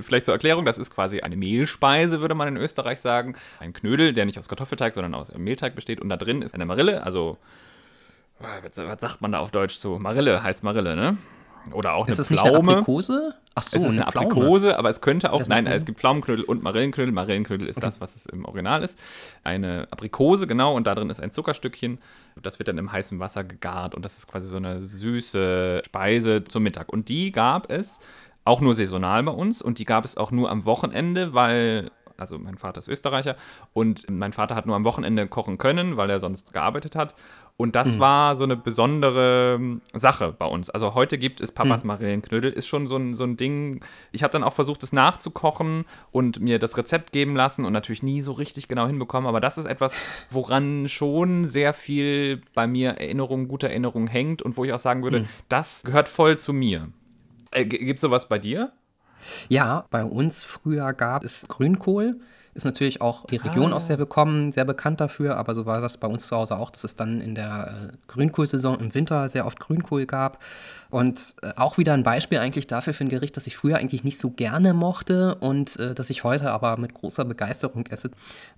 [0.00, 3.36] Vielleicht zur Erklärung, das ist quasi eine Mehlspeise, würde man in Österreich sagen.
[3.60, 6.00] Ein Knödel, der nicht aus Kartoffelteig, sondern aus Mehlteig besteht.
[6.00, 7.36] Und da drin ist eine Marille, also,
[8.38, 9.98] was sagt man da auf Deutsch zu?
[9.98, 11.18] Marille heißt Marille, ne?
[11.72, 12.58] Oder auch ist eine Pflaume.
[12.58, 13.34] Ist eine Aprikose?
[13.54, 16.44] Ach so, es ist eine, eine Aprikose, aber es könnte auch, nein, es gibt Pflaumenknödel
[16.44, 17.12] und Marillenknödel.
[17.12, 17.86] Marillenknödel ist okay.
[17.86, 18.98] das, was es im Original ist.
[19.42, 21.98] Eine Aprikose, genau, und da drin ist ein Zuckerstückchen.
[22.42, 26.44] Das wird dann im heißen Wasser gegart und das ist quasi so eine süße Speise
[26.44, 26.92] zum Mittag.
[26.92, 27.98] Und die gab es
[28.46, 32.38] auch nur saisonal bei uns und die gab es auch nur am Wochenende, weil, also
[32.38, 33.36] mein Vater ist Österreicher
[33.72, 37.14] und mein Vater hat nur am Wochenende kochen können, weil er sonst gearbeitet hat.
[37.58, 38.00] Und das mhm.
[38.00, 40.68] war so eine besondere ähm, Sache bei uns.
[40.68, 41.88] Also heute gibt es Papas mhm.
[41.88, 43.80] Marillenknödel, ist schon so ein, so ein Ding.
[44.12, 48.02] Ich habe dann auch versucht, es nachzukochen und mir das Rezept geben lassen und natürlich
[48.02, 49.26] nie so richtig genau hinbekommen.
[49.26, 49.94] Aber das ist etwas,
[50.30, 55.02] woran schon sehr viel bei mir Erinnerung, gute Erinnerung hängt und wo ich auch sagen
[55.02, 55.28] würde, mhm.
[55.48, 56.88] das gehört voll zu mir.
[57.50, 58.72] Äh, Gibt es sowas bei dir?
[59.48, 62.20] Ja, bei uns früher gab es Grünkohl.
[62.56, 63.76] Ist natürlich auch die Region, ah.
[63.76, 66.56] aus der wir kommen, sehr bekannt dafür, aber so war das bei uns zu Hause
[66.56, 70.42] auch, dass es dann in der äh, Grünkohlsaison im Winter sehr oft Grünkohl gab.
[70.88, 74.04] Und äh, auch wieder ein Beispiel eigentlich dafür für ein Gericht, das ich früher eigentlich
[74.04, 78.10] nicht so gerne mochte und äh, das ich heute aber mit großer Begeisterung esse.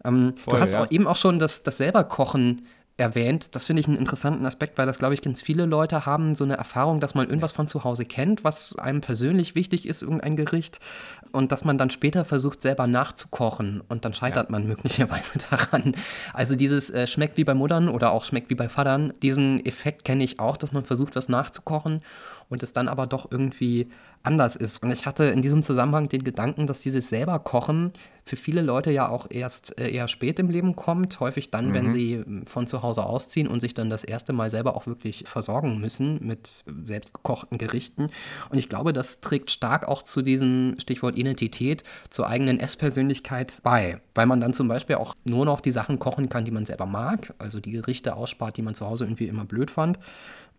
[0.05, 0.85] Ähm, Voll, du hast ja.
[0.85, 2.63] auch eben auch schon das, das selber Kochen
[2.99, 3.55] erwähnt.
[3.55, 6.45] Das finde ich einen interessanten Aspekt, weil das, glaube ich, ganz viele Leute haben so
[6.45, 10.37] eine Erfahrung, dass man irgendwas von zu Hause kennt, was einem persönlich wichtig ist, irgendein
[10.37, 10.81] Gericht,
[11.33, 14.53] und dass man dann später versucht, selber nachzukochen und dann scheitert ja.
[14.53, 15.95] man möglicherweise daran.
[16.35, 20.05] Also dieses äh, schmeckt wie bei Muttern oder auch schmeckt wie bei Vatern, diesen Effekt
[20.05, 22.03] kenne ich auch, dass man versucht, was nachzukochen
[22.49, 23.89] und es dann aber doch irgendwie
[24.23, 24.83] anders ist.
[24.83, 27.93] Und ich hatte in diesem Zusammenhang den Gedanken, dass dieses selber Kochen
[28.25, 31.75] für viele Leute ja auch erst äh, eher spät im Leben kommt, häufig dann, mhm.
[31.75, 34.87] wenn sie ähm, von zu Hause ausziehen und sich dann das erste Mal selber auch
[34.87, 38.09] wirklich versorgen müssen mit selbstgekochten Gerichten.
[38.51, 44.01] Und ich glaube, das trägt stark auch zu diesem Stichwort Identität, zur eigenen Esspersönlichkeit bei,
[44.15, 46.87] weil man dann zum Beispiel auch nur noch die Sachen kochen kann, die man selber
[46.87, 49.99] mag, also die Gerichte ausspart, die man zu Hause irgendwie immer blöd fand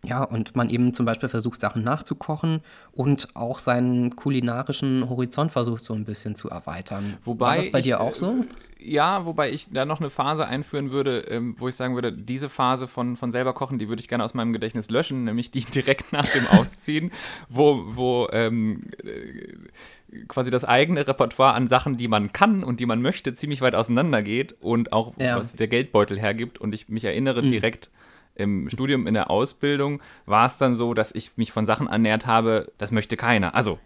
[0.02, 5.84] ja, und man eben zum Beispiel versucht, Sachen nachzukochen und auch seinen kulinarischen Horizont versucht,
[5.84, 7.18] so ein bisschen zu erweitern.
[7.22, 8.30] Wobei War das bei ich, dir auch so?
[8.30, 8.44] Äh,
[8.82, 12.48] ja, wobei ich da noch eine Phase einführen würde, ähm, wo ich sagen würde, diese
[12.48, 15.60] Phase von, von selber kochen, die würde ich gerne aus meinem Gedächtnis löschen, nämlich die
[15.74, 17.10] direkt nach dem Ausziehen,
[17.50, 22.86] wo, wo ähm, äh, quasi das eigene Repertoire an Sachen, die man kann und die
[22.86, 25.38] man möchte, ziemlich weit auseinander geht und auch ja.
[25.38, 26.58] was der Geldbeutel hergibt.
[26.58, 27.50] Und ich mich erinnere mhm.
[27.50, 27.90] direkt
[28.34, 32.26] im Studium, in der Ausbildung, war es dann so, dass ich mich von Sachen ernährt
[32.26, 33.54] habe, das möchte keiner.
[33.54, 33.78] Also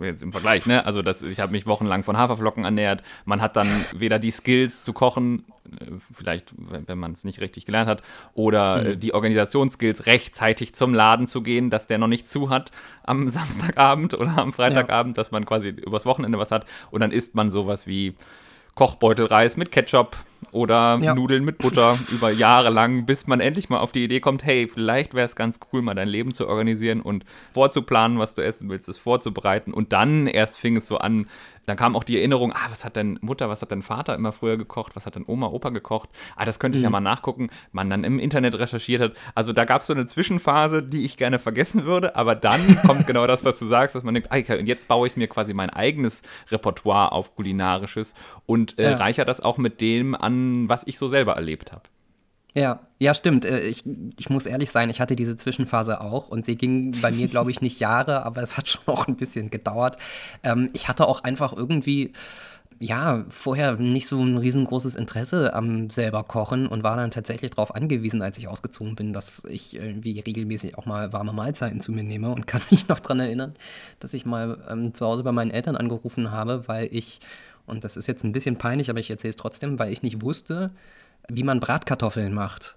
[0.00, 0.86] jetzt im Vergleich, ne?
[0.86, 3.02] Also das, ich habe mich wochenlang von Haferflocken ernährt.
[3.24, 5.44] Man hat dann weder die Skills zu kochen,
[5.80, 8.02] äh, vielleicht, wenn man es nicht richtig gelernt hat,
[8.34, 9.00] oder mhm.
[9.00, 12.70] die Organisationsskills, rechtzeitig zum Laden zu gehen, dass der noch nicht zu hat
[13.02, 15.20] am Samstagabend oder am Freitagabend, ja.
[15.20, 16.66] dass man quasi übers Wochenende was hat.
[16.90, 18.14] Und dann isst man sowas wie
[18.74, 20.16] Kochbeutelreis mit Ketchup
[20.50, 21.14] oder ja.
[21.14, 24.66] Nudeln mit Butter über Jahre lang, bis man endlich mal auf die Idee kommt, hey,
[24.66, 28.68] vielleicht wäre es ganz cool, mal dein Leben zu organisieren und vorzuplanen, was du essen
[28.68, 29.72] willst, es vorzubereiten.
[29.72, 31.28] Und dann erst fing es so an,
[31.66, 34.32] dann kam auch die Erinnerung, ah, was hat denn Mutter, was hat denn Vater immer
[34.32, 36.08] früher gekocht, was hat denn Oma, Opa gekocht?
[36.36, 36.86] Ah, das könnte ich mhm.
[36.86, 37.50] ja mal nachgucken.
[37.72, 39.12] Man dann im Internet recherchiert hat.
[39.34, 43.06] Also da gab es so eine Zwischenphase, die ich gerne vergessen würde, aber dann kommt
[43.06, 45.70] genau das, was du sagst, dass man denkt, ah, jetzt baue ich mir quasi mein
[45.70, 48.14] eigenes Repertoire auf kulinarisches
[48.46, 48.96] und äh, ja.
[48.96, 51.82] reicher das auch mit dem an, was ich so selber erlebt habe.
[52.54, 53.44] Ja, ja, stimmt.
[53.46, 53.84] Äh, ich,
[54.18, 57.50] ich muss ehrlich sein, ich hatte diese Zwischenphase auch und sie ging bei mir, glaube
[57.50, 59.96] ich, nicht Jahre, aber es hat schon auch ein bisschen gedauert.
[60.42, 62.12] Ähm, ich hatte auch einfach irgendwie,
[62.78, 67.74] ja, vorher nicht so ein riesengroßes Interesse am selber Kochen und war dann tatsächlich darauf
[67.74, 72.04] angewiesen, als ich ausgezogen bin, dass ich irgendwie regelmäßig auch mal warme Mahlzeiten zu mir
[72.04, 73.54] nehme und kann mich noch daran erinnern,
[73.98, 77.20] dass ich mal ähm, zu Hause bei meinen Eltern angerufen habe, weil ich,
[77.66, 80.20] und das ist jetzt ein bisschen peinlich, aber ich erzähle es trotzdem, weil ich nicht
[80.20, 80.72] wusste,
[81.28, 82.76] wie man Bratkartoffeln macht.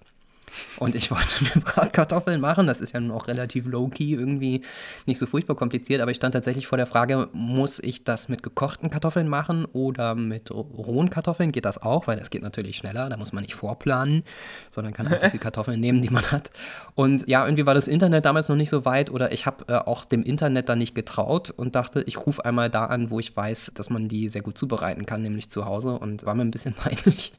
[0.78, 2.66] Und ich wollte mir Bratkartoffeln machen.
[2.66, 4.62] Das ist ja nun auch relativ low-key, irgendwie
[5.06, 6.00] nicht so furchtbar kompliziert.
[6.00, 10.14] Aber ich stand tatsächlich vor der Frage, muss ich das mit gekochten Kartoffeln machen oder
[10.14, 11.52] mit rohen Kartoffeln?
[11.52, 12.06] Geht das auch?
[12.06, 13.08] Weil das geht natürlich schneller.
[13.08, 14.22] Da muss man nicht vorplanen,
[14.70, 16.50] sondern kann einfach die Kartoffeln nehmen, die man hat.
[16.94, 19.76] Und ja, irgendwie war das Internet damals noch nicht so weit oder ich habe äh,
[19.76, 23.36] auch dem Internet da nicht getraut und dachte, ich rufe einmal da an, wo ich
[23.36, 25.98] weiß, dass man die sehr gut zubereiten kann, nämlich zu Hause.
[25.98, 27.32] Und war mir ein bisschen peinlich.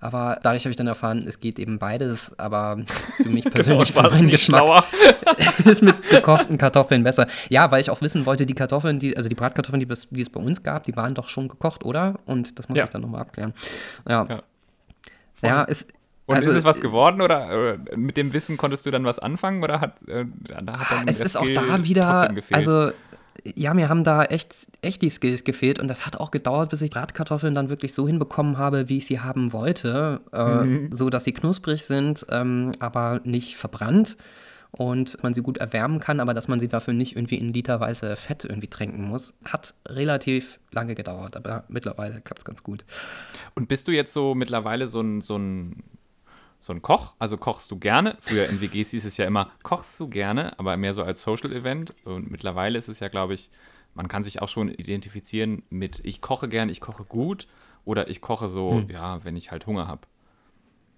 [0.00, 2.38] Aber dadurch habe ich dann erfahren, es geht eben beides.
[2.38, 2.82] Aber aber
[3.16, 4.84] für mich persönlich, genau, für meinen Geschmack,
[5.64, 7.26] ist mit gekochten Kartoffeln besser.
[7.48, 10.30] Ja, weil ich auch wissen wollte, die Kartoffeln, die, also die Bratkartoffeln, die, die es
[10.30, 12.14] bei uns gab, die waren doch schon gekocht, oder?
[12.26, 12.84] Und das muss ja.
[12.84, 13.54] ich dann nochmal abklären.
[14.08, 14.26] Ja.
[14.28, 14.42] Ja,
[15.42, 15.92] ja ist.
[16.26, 19.18] Und also, ist es was geworden oder, oder, mit dem Wissen konntest du dann was
[19.18, 20.24] anfangen oder hat, äh,
[20.54, 22.92] hat dann es ist auch da wieder, also
[23.44, 26.82] ja, mir haben da echt, echt die Skills gefehlt und das hat auch gedauert, bis
[26.82, 30.92] ich Bratkartoffeln dann wirklich so hinbekommen habe, wie ich sie haben wollte, äh, mhm.
[30.92, 34.16] so dass sie knusprig sind, ähm, aber nicht verbrannt
[34.70, 38.16] und man sie gut erwärmen kann, aber dass man sie dafür nicht irgendwie in literweise
[38.16, 42.84] Fett irgendwie tränken muss, hat relativ lange gedauert, aber mittlerweile klappt es ganz gut.
[43.54, 45.82] Und bist du jetzt so mittlerweile so ein, so ein
[46.62, 47.14] so ein Koch.
[47.18, 48.16] Also kochst du gerne.
[48.20, 51.92] Früher in WGs hieß es ja immer, kochst du gerne, aber mehr so als Social-Event.
[52.04, 53.50] Und mittlerweile ist es ja, glaube ich,
[53.94, 57.48] man kann sich auch schon identifizieren mit, ich koche gern, ich koche gut
[57.84, 58.90] oder ich koche so, hm.
[58.90, 60.02] ja, wenn ich halt Hunger habe.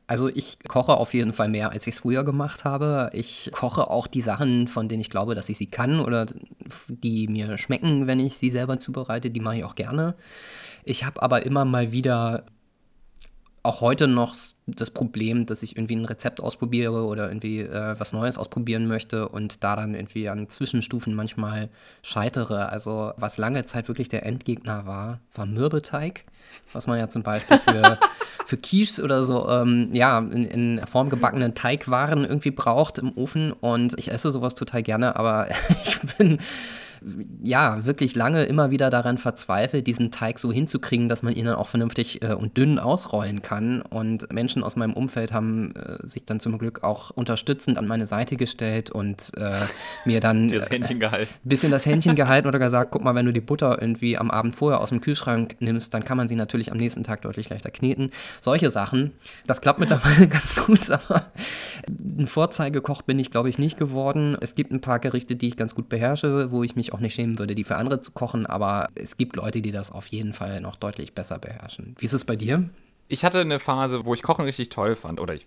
[0.06, 3.08] Also ich koche auf jeden Fall mehr, als ich es früher gemacht habe.
[3.14, 6.26] Ich koche auch die Sachen, von denen ich glaube, dass ich sie kann oder
[6.88, 10.14] die mir schmecken, wenn ich sie selber zubereite, die mache ich auch gerne.
[10.84, 12.44] Ich habe aber immer mal wieder
[13.64, 14.34] auch heute noch
[14.66, 19.28] das Problem, dass ich irgendwie ein Rezept ausprobiere oder irgendwie äh, was Neues ausprobieren möchte
[19.28, 21.70] und da dann irgendwie an Zwischenstufen manchmal
[22.02, 22.68] scheitere.
[22.68, 26.24] Also was lange Zeit wirklich der Endgegner war, war Mürbeteig,
[26.74, 27.98] was man ja zum Beispiel für,
[28.44, 33.50] für Quiches oder so, ähm, ja, in, in Form gebackenen Teigwaren irgendwie braucht im Ofen
[33.52, 35.48] und ich esse sowas total gerne, aber
[35.84, 36.38] ich bin
[37.42, 41.56] ja, wirklich lange immer wieder daran verzweifelt, diesen Teig so hinzukriegen, dass man ihn dann
[41.56, 43.82] auch vernünftig äh, und dünn ausrollen kann.
[43.82, 48.06] Und Menschen aus meinem Umfeld haben äh, sich dann zum Glück auch unterstützend an meine
[48.06, 49.60] Seite gestellt und äh,
[50.04, 51.32] mir dann Händchen gehalten.
[51.44, 54.54] bisschen das Händchen gehalten oder gesagt, guck mal, wenn du die Butter irgendwie am Abend
[54.54, 57.70] vorher aus dem Kühlschrank nimmst, dann kann man sie natürlich am nächsten Tag deutlich leichter
[57.70, 58.10] kneten.
[58.40, 59.12] Solche Sachen.
[59.46, 61.26] Das klappt mittlerweile ganz gut, aber
[61.88, 64.36] ein Vorzeigekoch bin ich, glaube ich, nicht geworden.
[64.40, 67.14] Es gibt ein paar Gerichte, die ich ganz gut beherrsche, wo ich mich auch nicht
[67.14, 70.32] schämen würde, die für andere zu kochen, aber es gibt Leute, die das auf jeden
[70.32, 71.94] Fall noch deutlich besser beherrschen.
[71.98, 72.70] Wie ist es bei dir?
[73.08, 75.46] Ich hatte eine Phase, wo ich Kochen richtig toll fand, oder ich,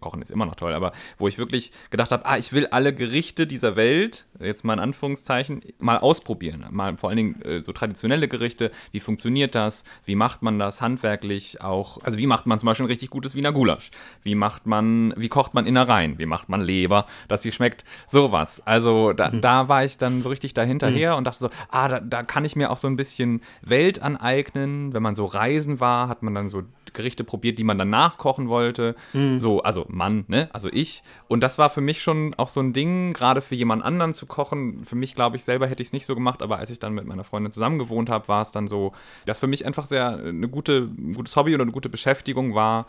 [0.00, 2.94] Kochen ist immer noch toll, aber wo ich wirklich gedacht habe, ah, ich will alle
[2.94, 6.66] Gerichte dieser Welt, jetzt mal in Anführungszeichen, mal ausprobieren.
[6.70, 10.82] Mal vor allen Dingen äh, so traditionelle Gerichte, wie funktioniert das, wie macht man das
[10.82, 13.90] handwerklich auch, also wie macht man zum Beispiel ein richtig gutes Wiener Gulasch,
[14.22, 18.66] wie macht man, wie kocht man Innereien, wie macht man Leber, dass sie schmeckt, sowas.
[18.66, 19.40] Also da, mhm.
[19.40, 21.18] da war ich dann so richtig dahinterher mhm.
[21.18, 24.92] und dachte so, ah, da, da kann ich mir auch so ein bisschen Welt aneignen,
[24.92, 26.62] wenn man so reisen war, hat man dann so
[26.92, 28.94] Gerichte probiert, die man dann nachkochen wollte.
[29.12, 29.38] Mhm.
[29.38, 30.48] So, also Mann, ne?
[30.52, 31.02] Also ich.
[31.28, 34.26] Und das war für mich schon auch so ein Ding, gerade für jemand anderen zu
[34.26, 34.84] kochen.
[34.84, 36.94] Für mich, glaube ich, selber hätte ich es nicht so gemacht, aber als ich dann
[36.94, 38.92] mit meiner Freundin zusammen gewohnt habe, war es dann so,
[39.24, 42.86] dass für mich einfach sehr eine gute, ein gutes Hobby oder eine gute Beschäftigung war,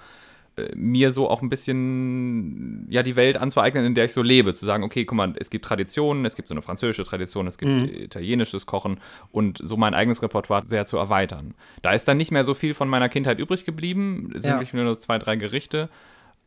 [0.76, 4.66] mir so auch ein bisschen ja die Welt anzueignen, in der ich so lebe, zu
[4.66, 7.72] sagen, okay, guck mal, es gibt Traditionen, es gibt so eine französische Tradition, es gibt
[7.72, 7.89] mhm.
[7.89, 8.99] italienisches Kochen
[9.32, 11.56] und so mein eigenes Repertoire sehr zu erweitern.
[11.82, 14.60] Da ist dann nicht mehr so viel von meiner Kindheit übrig geblieben, es sind ja.
[14.60, 15.89] wirklich nur zwei, drei Gerichte,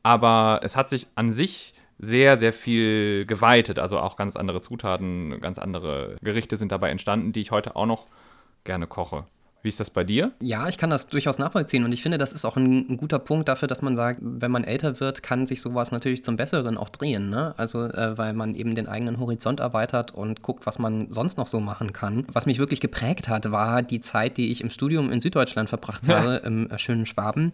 [0.02, 5.40] aber es hat sich an sich sehr, sehr viel geweitet, also auch ganz andere Zutaten,
[5.40, 8.06] ganz andere Gerichte sind dabei entstanden, die ich heute auch noch
[8.64, 9.24] gerne koche.
[9.66, 10.30] Wie ist das bei dir?
[10.38, 13.18] Ja, ich kann das durchaus nachvollziehen und ich finde, das ist auch ein, ein, guter
[13.18, 16.78] Punkt dafür, dass man sagt, wenn man älter wird, kann sich sowas natürlich zum Besseren
[16.78, 17.30] auch drehen.
[17.30, 17.52] Ne?
[17.56, 21.48] Also, äh, weil man eben den eigenen Horizont erweitert und guckt, was man sonst noch
[21.48, 22.28] so machen kann.
[22.32, 26.06] Was mich wirklich geprägt hat, war die Zeit, die ich im Studium in Süddeutschland verbracht
[26.06, 26.20] ja.
[26.20, 27.52] habe, im äh, schönen Schwaben,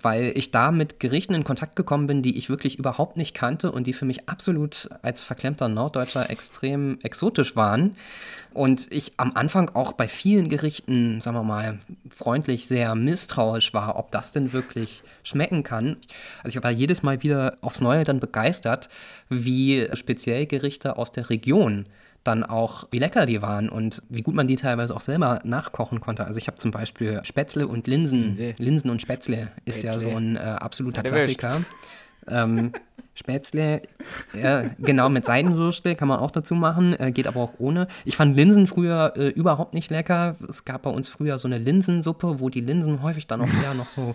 [0.00, 3.72] weil ich da mit Gerichten in Kontakt gekommen bin, die ich wirklich überhaupt nicht kannte
[3.72, 7.96] und die für mich absolut als verklemmter Norddeutscher extrem exotisch waren.
[8.52, 11.78] Und ich am Anfang auch bei vielen Gerichten, sagen wir mal,
[12.08, 15.96] freundlich sehr misstrauisch war, ob das denn wirklich schmecken kann.
[16.42, 18.88] Also ich war jedes Mal wieder aufs Neue dann begeistert,
[19.28, 21.86] wie speziell Gerichte aus der Region
[22.24, 26.00] dann auch, wie lecker die waren und wie gut man die teilweise auch selber nachkochen
[26.00, 26.26] konnte.
[26.26, 28.36] Also ich habe zum Beispiel Spätzle und Linsen.
[28.58, 30.02] Linsen und Spätzle ist Spätzle.
[30.04, 31.62] ja so ein äh, absoluter Klassiker.
[32.28, 32.72] Ähm,
[33.14, 33.82] Spätzle,
[34.32, 37.86] äh, genau, mit Seidenwürste kann man auch dazu machen, äh, geht aber auch ohne.
[38.04, 40.36] Ich fand Linsen früher äh, überhaupt nicht lecker.
[40.48, 43.74] Es gab bei uns früher so eine Linsensuppe, wo die Linsen häufig dann auch eher
[43.74, 44.14] noch so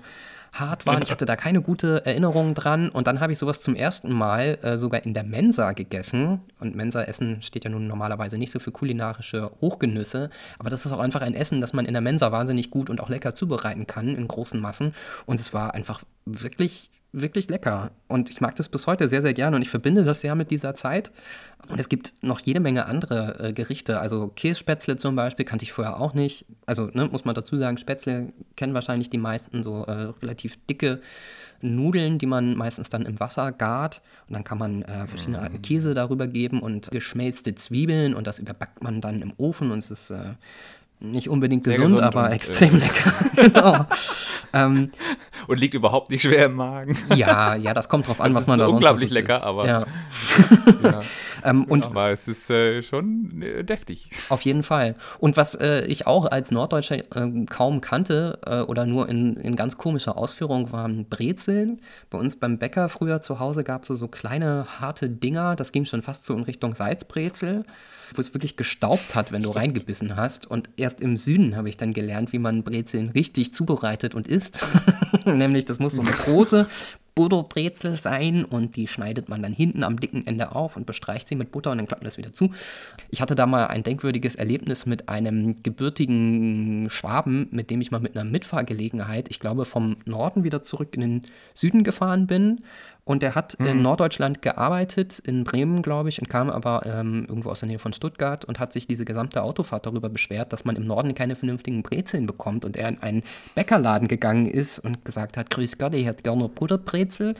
[0.59, 1.01] hart waren.
[1.01, 2.89] Ich hatte da keine gute Erinnerung dran.
[2.89, 6.41] Und dann habe ich sowas zum ersten Mal äh, sogar in der Mensa gegessen.
[6.59, 10.29] Und Mensa-Essen steht ja nun normalerweise nicht so für kulinarische Hochgenüsse.
[10.57, 13.01] Aber das ist auch einfach ein Essen, das man in der Mensa wahnsinnig gut und
[13.01, 14.93] auch lecker zubereiten kann in großen Massen.
[15.25, 16.89] Und es war einfach wirklich
[17.21, 17.91] wirklich lecker.
[18.07, 20.51] Und ich mag das bis heute sehr, sehr gerne und ich verbinde das sehr mit
[20.51, 21.11] dieser Zeit.
[21.67, 23.99] Und es gibt noch jede Menge andere äh, Gerichte.
[23.99, 26.45] Also Kässpätzle zum Beispiel kannte ich vorher auch nicht.
[26.65, 31.01] Also ne, muss man dazu sagen, Spätzle kennen wahrscheinlich die meisten so äh, relativ dicke
[31.61, 34.01] Nudeln, die man meistens dann im Wasser gart.
[34.27, 38.39] Und dann kann man äh, verschiedene Arten Käse darüber geben und geschmelzte Zwiebeln und das
[38.39, 40.33] überbackt man dann im Ofen und es ist äh,
[40.99, 43.13] nicht unbedingt gesund, gesund, aber extrem äh, lecker.
[43.35, 43.85] genau.
[44.53, 44.91] ähm,
[45.47, 46.97] und liegt überhaupt nicht schwer im Magen.
[47.15, 49.45] ja, ja, das kommt drauf an, das was man da sonst unglaublich lecker, isst.
[49.45, 49.67] aber.
[49.67, 49.85] Ja.
[50.83, 51.01] ja.
[51.43, 54.09] Ähm, und aber es ist äh, schon äh, deftig.
[54.29, 54.95] Auf jeden Fall.
[55.19, 59.55] Und was äh, ich auch als Norddeutscher äh, kaum kannte äh, oder nur in, in
[59.55, 61.81] ganz komischer Ausführung waren Brezeln.
[62.09, 65.71] Bei uns beim Bäcker früher zu Hause gab es so, so kleine harte Dinger, das
[65.71, 67.65] ging schon fast so in Richtung Salzbrezel
[68.13, 70.47] wo es wirklich gestaubt hat, wenn du reingebissen hast.
[70.47, 74.65] Und erst im Süden habe ich dann gelernt, wie man Brezeln richtig zubereitet und isst.
[75.25, 76.67] Nämlich, das muss so eine große
[77.15, 81.35] Butterbrezel sein und die schneidet man dann hinten am dicken Ende auf und bestreicht sie
[81.35, 82.51] mit Butter und dann klappt man das wieder zu.
[83.09, 88.01] Ich hatte da mal ein denkwürdiges Erlebnis mit einem gebürtigen Schwaben, mit dem ich mal
[88.01, 91.21] mit einer Mitfahrgelegenheit, ich glaube, vom Norden wieder zurück in den
[91.53, 92.61] Süden gefahren bin
[93.07, 93.67] und er hat mhm.
[93.67, 97.77] in Norddeutschland gearbeitet, in Bremen, glaube ich, und kam aber ähm, irgendwo aus der Nähe
[97.77, 101.35] von Stuttgart und hat sich diese gesamte Autofahrt darüber beschwert, dass man im Norden keine
[101.35, 102.65] vernünftigen Brezeln bekommt.
[102.65, 106.49] Und er in einen Bäckerladen gegangen ist und gesagt hat: Grüß Gott, ich hätte gerne
[106.49, 107.35] Butterbrezel.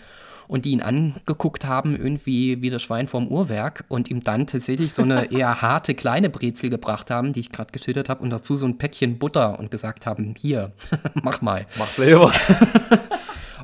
[0.48, 4.94] Und die ihn angeguckt haben, irgendwie wie das Schwein vom Uhrwerk und ihm dann tatsächlich
[4.94, 8.56] so eine eher harte kleine Brezel gebracht haben, die ich gerade geschildert habe, und dazu
[8.56, 10.74] so ein Päckchen Butter und gesagt haben: Hier,
[11.24, 11.66] mach mal.
[11.80, 12.32] Mach selber.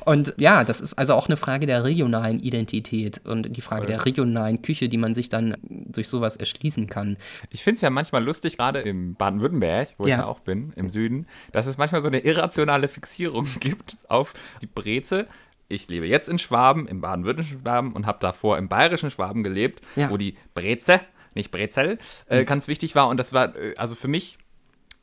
[0.05, 3.87] Und ja, das ist also auch eine Frage der regionalen Identität und die Frage ja.
[3.87, 7.17] der regionalen Küche, die man sich dann durch sowas erschließen kann.
[7.49, 10.15] Ich finde es ja manchmal lustig, gerade im Baden-Württemberg, wo ja.
[10.15, 14.33] ich ja auch bin, im Süden, dass es manchmal so eine irrationale Fixierung gibt auf
[14.61, 15.27] die Breze
[15.71, 19.81] ich lebe jetzt in Schwaben, im baden-württembergischen Schwaben und habe davor im bayerischen Schwaben gelebt,
[19.95, 20.09] ja.
[20.09, 20.99] wo die Breze,
[21.33, 21.97] nicht Brezel,
[22.27, 22.45] äh, mhm.
[22.45, 23.07] ganz wichtig war.
[23.07, 24.37] Und das war, äh, also für mich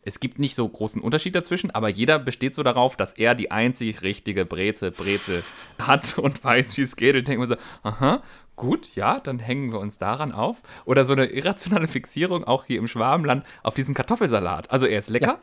[0.08, 3.50] es gibt nicht so großen Unterschied dazwischen, aber jeder besteht so darauf, dass er die
[3.50, 5.42] einzig richtige Breze, Breze
[5.78, 7.14] hat und weiß, wie es geht.
[7.14, 8.22] Und denke mir so, aha,
[8.56, 10.62] gut, ja, dann hängen wir uns daran auf.
[10.84, 14.70] Oder so eine irrationale Fixierung auch hier im Schwabenland auf diesen Kartoffelsalat.
[14.70, 15.26] Also er ist lecker.
[15.26, 15.38] Ja.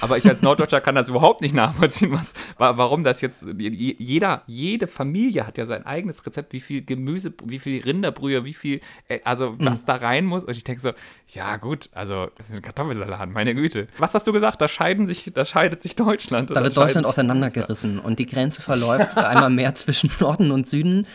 [0.00, 3.44] Aber ich als Norddeutscher kann das überhaupt nicht nachvollziehen, was, warum das jetzt.
[3.58, 8.54] Jeder, jede Familie hat ja sein eigenes Rezept, wie viel Gemüse, wie viel Rinderbrühe, wie
[8.54, 9.66] viel, äh, also mhm.
[9.66, 9.86] was mhm.
[9.86, 10.44] da rein muss.
[10.44, 10.92] Und ich denke so,
[11.28, 13.88] ja gut, also das ist ein Kartoffelsalat, meine Güte.
[13.98, 14.60] Was hast du gesagt?
[14.60, 16.54] Da scheiden sich, da scheidet sich Deutschland.
[16.54, 21.06] Da wird Deutschland auseinandergerissen und die Grenze verläuft einmal mehr zwischen Norden und Süden.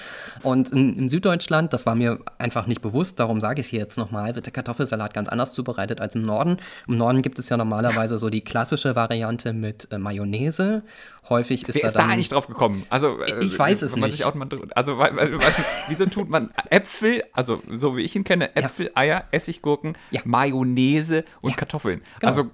[0.43, 3.79] Und in, in Süddeutschland, das war mir einfach nicht bewusst, darum sage ich es hier
[3.79, 6.57] jetzt nochmal, wird der Kartoffelsalat ganz anders zubereitet als im Norden.
[6.87, 10.83] Im Norden gibt es ja normalerweise so die klassische Variante mit äh, Mayonnaise.
[11.29, 12.85] Häufig ist Wer da ist da eigentlich drauf gekommen?
[12.89, 14.25] Also, äh, ich weiß es nicht.
[14.35, 15.39] Mal, also, weil, weil,
[15.87, 18.91] wieso tut man Äpfel, also so wie ich ihn kenne, Äpfel, ja.
[18.95, 20.21] Eier, Essiggurken, ja.
[20.25, 21.55] Mayonnaise und ja.
[21.55, 22.01] Kartoffeln.
[22.19, 22.27] Genau.
[22.27, 22.51] Also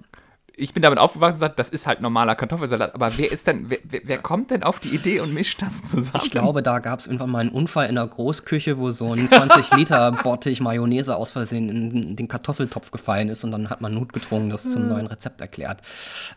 [0.58, 2.94] ich bin damit aufgewachsen und gesagt, das ist halt normaler Kartoffelsalat.
[2.94, 6.20] Aber wer ist denn, wer, wer kommt denn auf die Idee und mischt das zusammen?
[6.24, 9.28] Ich glaube, da gab es irgendwann mal einen Unfall in der Großküche, wo so ein
[9.28, 13.94] 20 Liter Bottich Mayonnaise aus Versehen in den Kartoffeltopf gefallen ist und dann hat man
[13.94, 15.82] Not gedrungen, das zum neuen Rezept erklärt.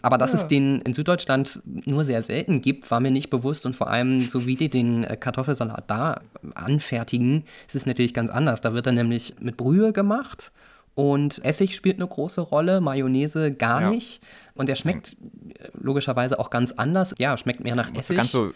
[0.02, 0.40] Aber dass ja.
[0.40, 4.30] es den in Süddeutschland nur sehr selten gibt, war mir nicht bewusst und vor allem,
[4.30, 6.22] so wie die den äh, Kartoffelsalat da
[6.54, 8.62] anfertigen, ist es natürlich ganz anders.
[8.62, 10.52] Da wird er nämlich mit Brühe gemacht
[10.96, 13.90] und Essig spielt eine große Rolle, Mayonnaise gar ja.
[13.90, 14.22] nicht.
[14.54, 17.16] Und der schmeckt äh, logischerweise auch ganz anders.
[17.18, 18.18] Ja, schmeckt mehr nach Essig.
[18.18, 18.52] Ganz so,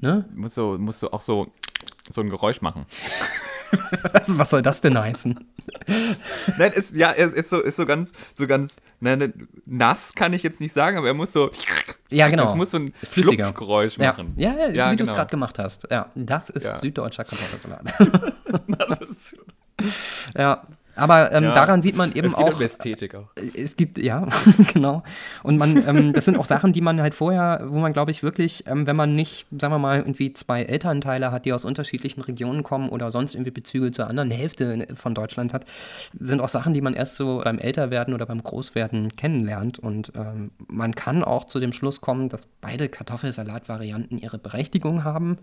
[0.00, 0.24] ne?
[0.34, 1.52] musst, du, musst du auch so,
[2.10, 2.86] so ein Geräusch machen.
[4.12, 5.38] was, was, soll das denn heißen?
[6.58, 10.42] Nein, ist, ja, es ist so, ist so ganz, so ganz, nein, nass kann ich
[10.42, 11.50] jetzt nicht sagen, aber er muss so.
[12.10, 12.50] Ja, genau.
[12.50, 14.34] Es muss so ein Flüssiger Geräusch machen.
[14.36, 14.96] Ja, ja, ja wie genau.
[14.96, 15.90] du es gerade gemacht hast.
[15.90, 16.76] Ja, das ist ja.
[16.76, 17.94] süddeutscher Kartoffelsalat.
[18.78, 19.36] das ist.
[20.36, 22.60] ja, aber ähm, ja, daran sieht man eben es gibt auch.
[22.60, 23.28] Ästhetik auch.
[23.54, 24.28] Es gibt, ja,
[24.72, 25.02] genau.
[25.42, 28.22] Und man, ähm, das sind auch Sachen, die man halt vorher, wo man, glaube ich,
[28.22, 32.20] wirklich, ähm, wenn man nicht, sagen wir mal, irgendwie zwei Elternteile hat, die aus unterschiedlichen
[32.20, 35.64] Regionen kommen oder sonst irgendwie Bezüge zur anderen Hälfte von Deutschland hat,
[36.18, 39.78] sind auch Sachen, die man erst so beim Älterwerden oder beim Großwerden kennenlernt.
[39.78, 45.38] Und ähm, man kann auch zu dem Schluss kommen, dass beide Kartoffelsalatvarianten ihre Berechtigung haben.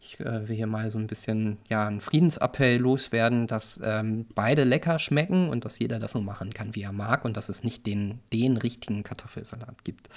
[0.00, 4.64] Ich äh, will hier mal so ein bisschen ja, einen Friedensappell loswerden, dass ähm, beide
[4.64, 7.62] lecker schmecken und dass jeder das so machen kann, wie er mag und dass es
[7.64, 10.08] nicht den, den richtigen Kartoffelsalat gibt.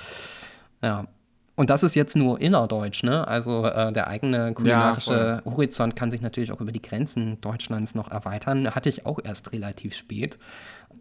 [0.81, 1.07] Ja.
[1.55, 3.27] Und das ist jetzt nur innerdeutsch, ne?
[3.27, 7.93] Also äh, der eigene kulinarische ja, Horizont kann sich natürlich auch über die Grenzen Deutschlands
[7.93, 8.73] noch erweitern.
[8.73, 10.39] Hatte ich auch erst relativ spät.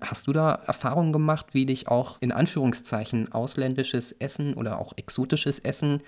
[0.02, 5.58] Hast du da Erfahrungen gemacht, wie dich auch in Anführungszeichen ausländisches Essen oder auch exotisches
[5.58, 6.02] Essen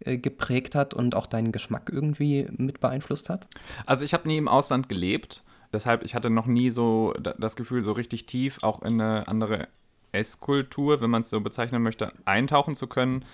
[0.00, 3.48] geprägt hat und auch deinen Geschmack irgendwie mit beeinflusst hat?
[3.86, 5.42] Also ich habe nie im Ausland gelebt.
[5.72, 9.68] Deshalb, ich hatte noch nie so das Gefühl, so richtig tief auch in eine andere
[10.12, 13.24] Esskultur, wenn man es so bezeichnen möchte, eintauchen zu können.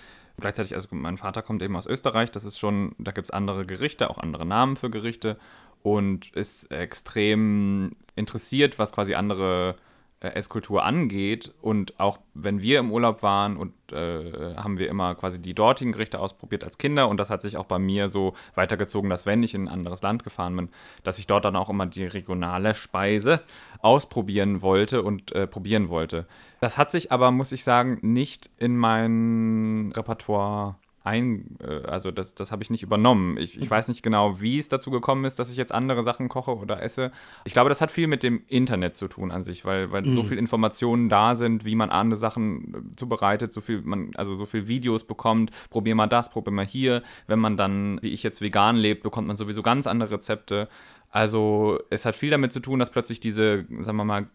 [0.41, 3.67] Gleichzeitig, also mein Vater kommt eben aus Österreich, das ist schon, da gibt es andere
[3.67, 5.39] Gerichte, auch andere Namen für Gerichte
[5.85, 9.94] und ist extrem interessiert, was quasi andere äh,
[10.29, 11.53] Esskultur angeht.
[11.61, 15.93] Und auch wenn wir im Urlaub waren und äh, haben wir immer quasi die dortigen
[15.93, 17.09] Gerichte ausprobiert als Kinder.
[17.09, 20.03] Und das hat sich auch bei mir so weitergezogen, dass wenn ich in ein anderes
[20.03, 20.68] Land gefahren bin,
[21.03, 23.43] dass ich dort dann auch immer die regionale Speise
[23.81, 26.27] ausprobieren wollte und äh, probieren wollte.
[26.61, 32.35] Das hat sich aber, muss ich sagen, nicht in mein Repertoire ein, äh, also das,
[32.35, 33.37] das habe ich nicht übernommen.
[33.37, 36.29] Ich, ich weiß nicht genau, wie es dazu gekommen ist, dass ich jetzt andere Sachen
[36.29, 37.13] koche oder esse.
[37.45, 40.15] Ich glaube, das hat viel mit dem Internet zu tun an sich, weil, weil mhm.
[40.15, 44.35] so viele Informationen da sind, wie man andere Sachen äh, zubereitet, so viel man, also
[44.35, 47.03] so viel Videos bekommt, probier mal das, probier mal hier.
[47.27, 50.69] Wenn man dann, wie ich jetzt vegan lebt, bekommt man sowieso ganz andere Rezepte.
[51.11, 54.27] Also es hat viel damit zu tun, dass plötzlich diese, sagen wir mal,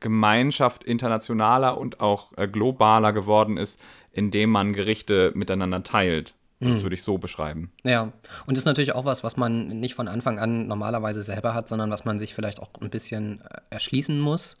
[0.00, 3.80] Gemeinschaft internationaler und auch äh, globaler geworden ist,
[4.14, 6.34] indem man Gerichte miteinander teilt.
[6.60, 6.82] Das mhm.
[6.84, 7.72] würde ich so beschreiben.
[7.82, 8.12] Ja,
[8.46, 11.68] und das ist natürlich auch was, was man nicht von Anfang an normalerweise selber hat,
[11.68, 14.56] sondern was man sich vielleicht auch ein bisschen äh, erschließen muss.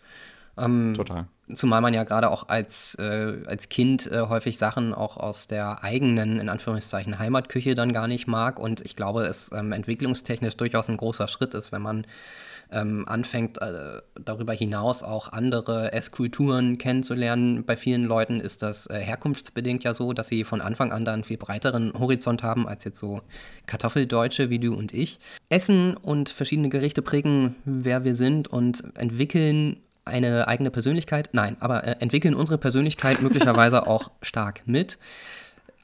[0.56, 1.26] Ähm, Total.
[1.52, 5.82] Zumal man ja gerade auch als, äh, als Kind äh, häufig Sachen auch aus der
[5.84, 8.58] eigenen, in Anführungszeichen, Heimatküche dann gar nicht mag.
[8.58, 12.06] Und ich glaube, es ähm, entwicklungstechnisch durchaus ein großer Schritt ist, wenn man
[12.70, 17.64] ähm, anfängt, äh, darüber hinaus auch andere Esskulturen kennenzulernen.
[17.64, 21.14] Bei vielen Leuten ist das äh, herkunftsbedingt ja so, dass sie von Anfang an dann
[21.14, 23.20] einen viel breiteren Horizont haben als jetzt so
[23.66, 25.18] Kartoffeldeutsche wie du und ich.
[25.48, 31.30] Essen und verschiedene Gerichte prägen, wer wir sind und entwickeln eine eigene Persönlichkeit.
[31.32, 34.98] Nein, aber äh, entwickeln unsere Persönlichkeit möglicherweise auch stark mit.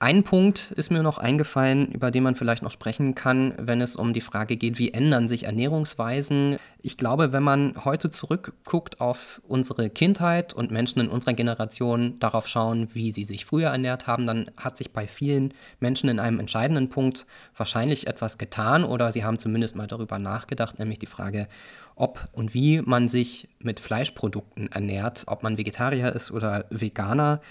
[0.02, 3.96] Ein Punkt ist mir noch eingefallen, über den man vielleicht noch sprechen kann, wenn es
[3.96, 6.56] um die Frage geht, wie ändern sich Ernährungsweisen.
[6.80, 12.48] Ich glaube, wenn man heute zurückguckt auf unsere Kindheit und Menschen in unserer Generation darauf
[12.48, 16.40] schauen, wie sie sich früher ernährt haben, dann hat sich bei vielen Menschen in einem
[16.40, 21.46] entscheidenden Punkt wahrscheinlich etwas getan oder sie haben zumindest mal darüber nachgedacht, nämlich die Frage,
[21.94, 27.42] ob und wie man sich mit Fleischprodukten ernährt, ob man Vegetarier ist oder Veganer.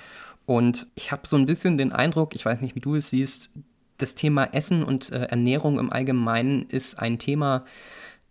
[0.49, 3.51] Und ich habe so ein bisschen den Eindruck, ich weiß nicht, wie du es siehst,
[3.99, 7.65] das Thema Essen und äh, Ernährung im Allgemeinen ist ein Thema,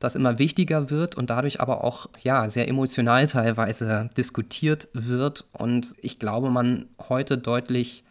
[0.00, 5.46] das immer wichtiger wird und dadurch aber auch ja sehr emotional teilweise diskutiert wird.
[5.52, 8.02] Und ich glaube, man heute deutlich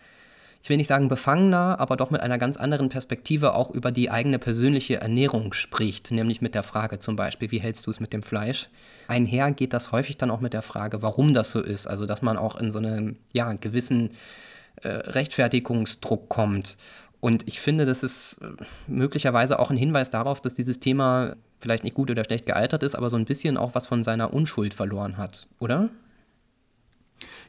[0.68, 4.11] ich will nicht sagen befangener, aber doch mit einer ganz anderen Perspektive auch über die
[4.11, 8.11] eigene persönliche Ernährung spricht, nämlich mit der Frage zum Beispiel, wie hältst du es mit
[8.11, 8.68] dem Fleisch?
[9.07, 12.22] Einher geht das häufig dann auch mit der Frage, warum das so ist, also dass
[12.22, 14.09] man auch in so einen ja, gewissen
[14.82, 16.76] äh, Rechtfertigungsdruck kommt.
[17.22, 18.47] Und ich finde, das ist äh,
[18.88, 22.95] möglicherweise auch ein Hinweis darauf, dass dieses Thema vielleicht nicht gut oder schlecht gealtert ist,
[22.95, 25.88] aber so ein bisschen auch was von seiner Unschuld verloren hat, oder?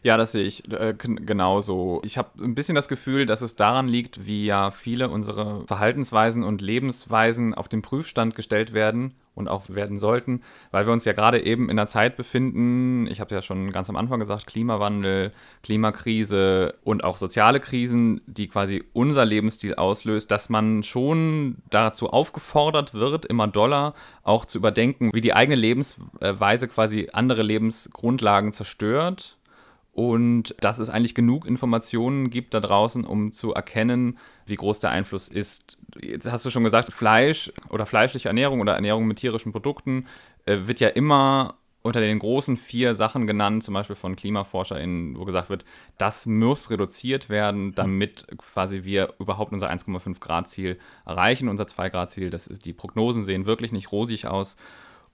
[0.03, 2.01] Ja, das sehe ich äh, genauso.
[2.05, 6.43] Ich habe ein bisschen das Gefühl, dass es daran liegt, wie ja viele unserer Verhaltensweisen
[6.43, 10.43] und Lebensweisen auf den Prüfstand gestellt werden und auch werden sollten,
[10.73, 13.89] weil wir uns ja gerade eben in einer Zeit befinden, ich habe ja schon ganz
[13.89, 15.33] am Anfang gesagt, Klimawandel,
[15.63, 22.95] Klimakrise und auch soziale Krisen, die quasi unser Lebensstil auslöst, dass man schon dazu aufgefordert
[22.95, 23.95] wird, immer doller
[24.25, 29.38] auch zu überdenken, wie die eigene Lebensweise quasi andere Lebensgrundlagen zerstört
[29.99, 34.91] und dass es eigentlich genug Informationen gibt da draußen, um zu erkennen, wie groß der
[34.91, 35.77] Einfluss ist.
[36.01, 40.07] Jetzt hast du schon gesagt, Fleisch oder fleischliche Ernährung oder Ernährung mit tierischen Produkten
[40.47, 45.25] äh, wird ja immer unter den großen vier Sachen genannt, zum Beispiel von KlimaforscherInnen, wo
[45.25, 45.65] gesagt wird,
[45.97, 51.89] das muss reduziert werden, damit quasi wir überhaupt unser 1,5 Grad Ziel erreichen, unser 2
[51.91, 52.31] Grad Ziel.
[52.31, 54.55] Das ist, die Prognosen sehen wirklich nicht rosig aus.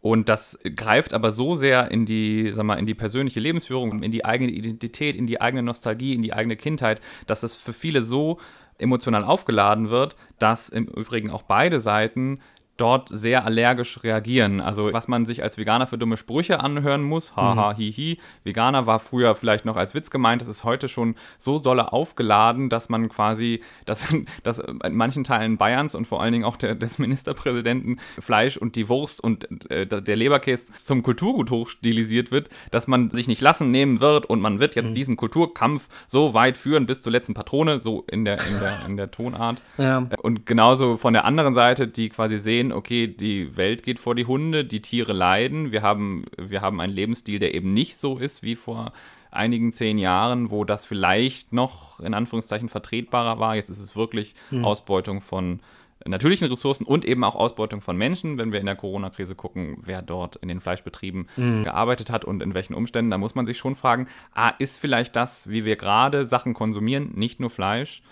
[0.05, 4.11] Und das greift aber so sehr in die, sag mal, in die persönliche Lebensführung, in
[4.11, 8.03] die eigene Identität, in die eigene Nostalgie, in die eigene Kindheit, dass es für viele
[8.03, 8.39] so
[8.77, 12.41] emotional aufgeladen wird, dass im Übrigen auch beide Seiten
[12.77, 14.61] dort sehr allergisch reagieren.
[14.61, 17.77] Also was man sich als Veganer für dumme Sprüche anhören muss, haha, mhm.
[17.77, 18.19] hihi.
[18.43, 22.69] Veganer war früher vielleicht noch als Witz gemeint, das ist heute schon so dolle aufgeladen,
[22.69, 24.13] dass man quasi, dass,
[24.43, 28.77] dass in manchen Teilen Bayerns und vor allen Dingen auch der, des Ministerpräsidenten Fleisch und
[28.77, 33.71] die Wurst und äh, der Leberkäse zum Kulturgut hochstilisiert wird, dass man sich nicht lassen
[33.71, 34.95] nehmen wird und man wird jetzt mhm.
[34.95, 38.97] diesen Kulturkampf so weit führen bis zur letzten Patrone, so in der, in der, in
[38.97, 39.61] der Tonart.
[39.79, 40.07] Ja.
[40.23, 44.15] Und genauso von der anderen Seite, die quasi sehen, sehen, okay, die Welt geht vor
[44.15, 48.19] die Hunde, die Tiere leiden, wir haben, wir haben einen Lebensstil, der eben nicht so
[48.19, 48.93] ist wie vor
[49.31, 53.57] einigen zehn Jahren, wo das vielleicht noch in Anführungszeichen vertretbarer war.
[53.57, 54.65] Jetzt ist es wirklich hm.
[54.65, 55.61] Ausbeutung von
[56.07, 60.03] natürlichen Ressourcen und eben auch Ausbeutung von Menschen, wenn wir in der Corona-Krise gucken, wer
[60.03, 61.63] dort in den Fleischbetrieben mhm.
[61.63, 65.17] gearbeitet hat und in welchen Umständen, da muss man sich schon fragen, ah, ist vielleicht
[65.17, 68.03] das, wie wir gerade Sachen konsumieren, nicht nur Fleisch,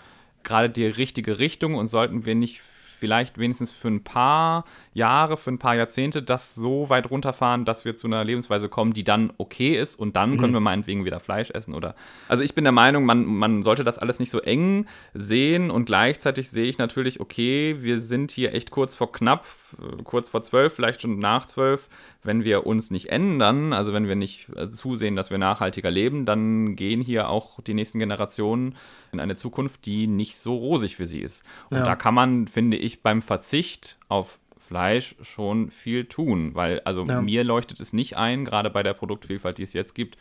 [0.41, 2.63] gerade die richtige Richtung und sollten wir nicht
[3.03, 7.83] vielleicht wenigstens für ein paar Jahre, für ein paar Jahrzehnte das so weit runterfahren, dass
[7.83, 10.37] wir zu einer Lebensweise kommen, die dann okay ist und dann mhm.
[10.37, 11.95] können wir meinetwegen wieder Fleisch essen oder.
[12.29, 15.83] Also ich bin der Meinung, man, man sollte das alles nicht so eng sehen und
[15.83, 19.45] gleichzeitig sehe ich natürlich, okay, wir sind hier echt kurz vor knapp,
[20.05, 21.89] kurz vor zwölf, vielleicht schon nach zwölf.
[22.25, 26.77] Wenn wir uns nicht ändern, also wenn wir nicht zusehen, dass wir nachhaltiger leben, dann
[26.77, 28.77] gehen hier auch die nächsten Generationen
[29.11, 31.43] in eine Zukunft, die nicht so rosig für sie ist.
[31.69, 31.83] Und ja.
[31.83, 37.21] da kann man, finde ich, beim Verzicht auf Fleisch schon viel tun, weil also ja.
[37.21, 40.17] mir leuchtet es nicht ein, gerade bei der Produktvielfalt, die es jetzt gibt,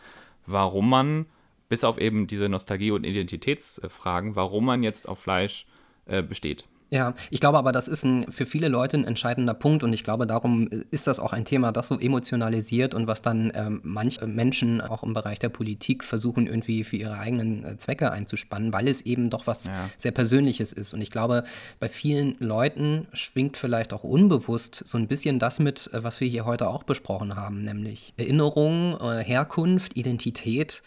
[0.47, 1.27] warum man,
[1.69, 5.67] bis auf eben diese Nostalgie- und Identitätsfragen, warum man jetzt auf Fleisch
[6.07, 6.67] äh, besteht.
[6.93, 10.05] Ja, ich glaube aber, das ist ein, für viele Leute ein entscheidender Punkt und ich
[10.05, 14.27] glaube, darum ist das auch ein Thema, das so emotionalisiert und was dann ähm, manche
[14.27, 18.89] Menschen auch im Bereich der Politik versuchen, irgendwie für ihre eigenen äh, Zwecke einzuspannen, weil
[18.89, 19.89] es eben doch was ja.
[19.97, 20.93] sehr Persönliches ist.
[20.93, 21.45] Und ich glaube,
[21.81, 26.29] bei vielen Leuten schwingt vielleicht auch unbewusst so ein bisschen das mit, äh, was wir
[26.29, 30.83] hier heute auch besprochen haben, nämlich Erinnerung, äh, Herkunft, Identität.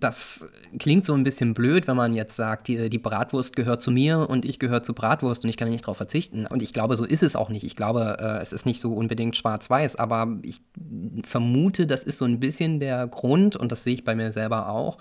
[0.00, 0.46] Das
[0.78, 4.30] klingt so ein bisschen blöd, wenn man jetzt sagt, die, die Bratwurst gehört zu mir
[4.30, 6.46] und ich gehöre zu Bratwurst und ich kann nicht darauf verzichten.
[6.46, 7.64] Und ich glaube, so ist es auch nicht.
[7.64, 10.60] Ich glaube, äh, es ist nicht so unbedingt schwarz-weiß, aber ich
[11.24, 14.68] vermute, das ist so ein bisschen der Grund, und das sehe ich bei mir selber
[14.68, 14.98] auch,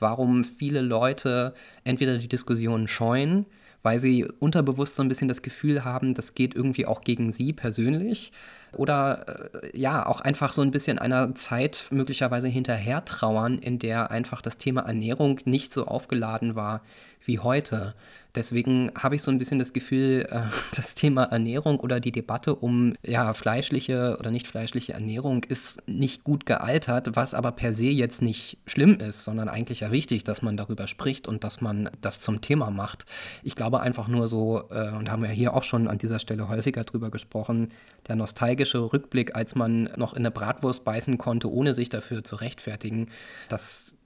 [0.00, 3.46] warum viele Leute entweder die Diskussion scheuen,
[3.82, 7.52] weil sie unterbewusst so ein bisschen das Gefühl haben, das geht irgendwie auch gegen sie
[7.52, 8.32] persönlich
[8.76, 14.10] oder äh, ja, auch einfach so ein bisschen einer Zeit möglicherweise hinterher trauern, in der
[14.10, 16.82] einfach das Thema Ernährung nicht so aufgeladen war
[17.24, 17.94] wie heute.
[18.34, 20.42] Deswegen habe ich so ein bisschen das Gefühl, äh,
[20.76, 26.22] das Thema Ernährung oder die Debatte um ja, fleischliche oder nicht fleischliche Ernährung ist nicht
[26.24, 30.42] gut gealtert, was aber per se jetzt nicht schlimm ist, sondern eigentlich ja wichtig, dass
[30.42, 33.04] man darüber spricht und dass man das zum Thema macht.
[33.42, 36.48] Ich glaube einfach nur so, äh, und haben wir hier auch schon an dieser Stelle
[36.48, 37.68] häufiger drüber gesprochen,
[38.06, 42.36] der nostalgische Rückblick, als man noch in eine Bratwurst beißen konnte, ohne sich dafür zu
[42.36, 43.08] rechtfertigen,
[43.48, 43.96] das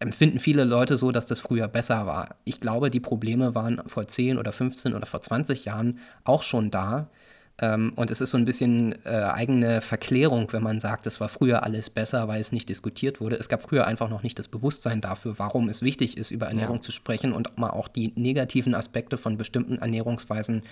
[0.00, 2.36] empfinden viele Leute so, dass das früher besser war.
[2.44, 6.70] Ich glaube, die Probleme waren vor 10 oder 15 oder vor 20 Jahren auch schon
[6.70, 7.10] da.
[7.58, 11.28] Ähm, und es ist so ein bisschen äh, eigene Verklärung, wenn man sagt, es war
[11.28, 13.36] früher alles besser, weil es nicht diskutiert wurde.
[13.36, 16.76] Es gab früher einfach noch nicht das Bewusstsein dafür, warum es wichtig ist, über Ernährung
[16.76, 16.82] ja.
[16.82, 20.62] zu sprechen und mal auch die negativen Aspekte von bestimmten Ernährungsweisen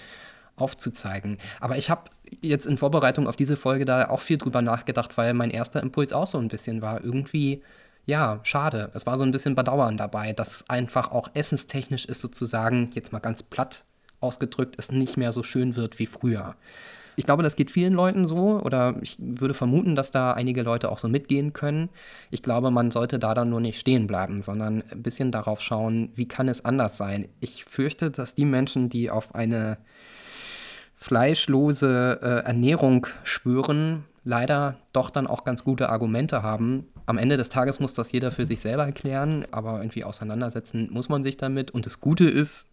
[0.56, 1.36] aufzuzeigen.
[1.60, 2.10] Aber ich habe
[2.40, 6.14] jetzt in Vorbereitung auf diese Folge da auch viel drüber nachgedacht, weil mein erster Impuls
[6.14, 7.62] auch so ein bisschen war, irgendwie
[8.08, 8.90] ja, schade.
[8.94, 13.18] Es war so ein bisschen Bedauern dabei, dass einfach auch essenstechnisch ist sozusagen, jetzt mal
[13.18, 13.84] ganz platt
[14.20, 16.56] ausgedrückt, es nicht mehr so schön wird wie früher.
[17.16, 20.90] Ich glaube, das geht vielen Leuten so oder ich würde vermuten, dass da einige Leute
[20.90, 21.90] auch so mitgehen können.
[22.30, 26.10] Ich glaube, man sollte da dann nur nicht stehen bleiben, sondern ein bisschen darauf schauen,
[26.14, 27.28] wie kann es anders sein.
[27.40, 29.76] Ich fürchte, dass die Menschen, die auf eine
[30.94, 37.48] fleischlose äh, Ernährung schwören, leider doch dann auch ganz gute Argumente haben, am Ende des
[37.48, 41.70] Tages muss das jeder für sich selber erklären, aber irgendwie auseinandersetzen muss man sich damit.
[41.70, 42.66] Und das Gute ist,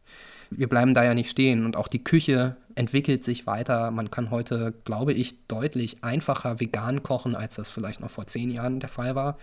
[0.50, 3.92] wir bleiben da ja nicht stehen und auch die Küche entwickelt sich weiter.
[3.92, 8.50] Man kann heute, glaube ich, deutlich einfacher vegan kochen, als das vielleicht noch vor zehn
[8.50, 9.38] Jahren der Fall war.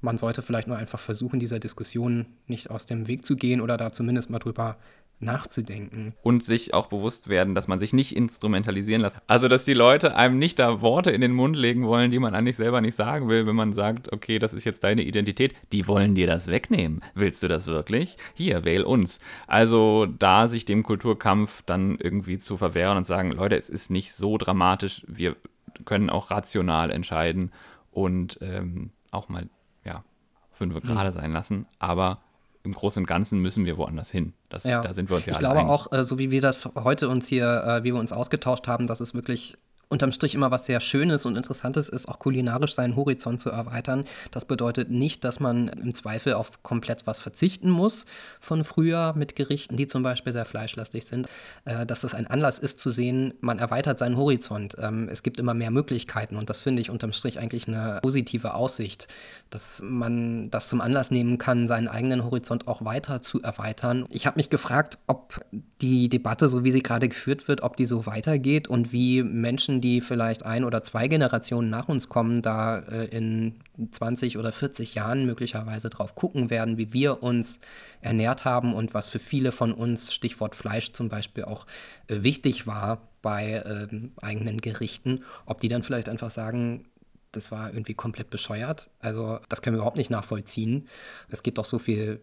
[0.00, 3.76] Man sollte vielleicht nur einfach versuchen, dieser Diskussion nicht aus dem Weg zu gehen oder
[3.76, 4.76] da zumindest mal drüber
[5.20, 6.14] nachzudenken.
[6.22, 9.18] Und sich auch bewusst werden, dass man sich nicht instrumentalisieren lässt.
[9.26, 12.34] Also, dass die Leute einem nicht da Worte in den Mund legen wollen, die man
[12.34, 15.54] eigentlich selber nicht sagen will, wenn man sagt, okay, das ist jetzt deine Identität.
[15.72, 17.02] Die wollen dir das wegnehmen.
[17.14, 18.16] Willst du das wirklich?
[18.34, 19.18] Hier, wähl uns.
[19.46, 24.12] Also, da sich dem Kulturkampf dann irgendwie zu verwehren und sagen, Leute, es ist nicht
[24.12, 25.36] so dramatisch, wir
[25.84, 27.52] können auch rational entscheiden
[27.90, 29.48] und ähm, auch mal,
[29.84, 30.04] ja,
[30.50, 31.14] fünf Grade mhm.
[31.14, 32.20] sein lassen, aber
[32.62, 34.34] im Großen und Ganzen müssen wir woanders hin.
[34.48, 34.82] Das, ja.
[34.82, 35.70] Da sind wir uns ja Ich glaube einig.
[35.70, 38.86] auch, äh, so wie wir das heute uns hier, äh, wie wir uns ausgetauscht haben,
[38.86, 39.56] dass es wirklich
[39.90, 44.04] unterm Strich immer was sehr Schönes und Interessantes ist, auch kulinarisch seinen Horizont zu erweitern.
[44.30, 48.06] Das bedeutet nicht, dass man im Zweifel auf komplett was verzichten muss
[48.40, 51.28] von früher mit Gerichten, die zum Beispiel sehr fleischlastig sind.
[51.64, 54.76] Äh, dass das ein Anlass ist zu sehen, man erweitert seinen Horizont.
[54.78, 58.54] Ähm, es gibt immer mehr Möglichkeiten und das finde ich unterm Strich eigentlich eine positive
[58.54, 59.08] Aussicht,
[59.50, 64.06] dass man das zum Anlass nehmen kann, seinen eigenen Horizont auch weiter zu erweitern.
[64.10, 65.40] Ich habe mich gefragt, ob
[65.80, 69.79] die Debatte, so wie sie gerade geführt wird, ob die so weitergeht und wie Menschen,
[69.80, 73.60] die vielleicht ein oder zwei Generationen nach uns kommen, da äh, in
[73.90, 77.58] 20 oder 40 Jahren möglicherweise drauf gucken werden, wie wir uns
[78.00, 81.66] ernährt haben und was für viele von uns, Stichwort Fleisch zum Beispiel, auch
[82.08, 86.86] äh, wichtig war bei ähm, eigenen Gerichten, ob die dann vielleicht einfach sagen,
[87.32, 88.90] das war irgendwie komplett bescheuert.
[88.98, 90.88] Also das können wir überhaupt nicht nachvollziehen.
[91.28, 92.20] Es geht doch so viel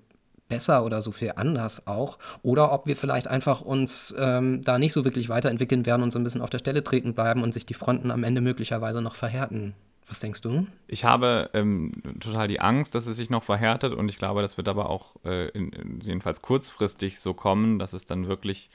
[0.47, 2.17] besser oder so viel anders auch.
[2.41, 6.19] Oder ob wir vielleicht einfach uns ähm, da nicht so wirklich weiterentwickeln werden und so
[6.19, 9.15] ein bisschen auf der Stelle treten bleiben und sich die Fronten am Ende möglicherweise noch
[9.15, 9.73] verhärten.
[10.07, 10.65] Was denkst du?
[10.87, 11.91] Ich habe ähm,
[12.21, 15.15] total die Angst, dass es sich noch verhärtet und ich glaube, das wird aber auch
[15.25, 18.69] äh, in, in, jedenfalls kurzfristig so kommen, dass es dann wirklich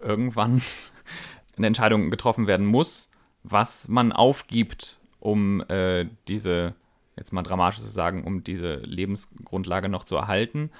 [0.00, 0.62] irgendwann
[1.58, 3.10] eine Entscheidung getroffen werden muss,
[3.42, 6.74] was man aufgibt, um äh, diese
[7.18, 10.70] jetzt mal dramatisch zu sagen, um diese Lebensgrundlage noch zu erhalten.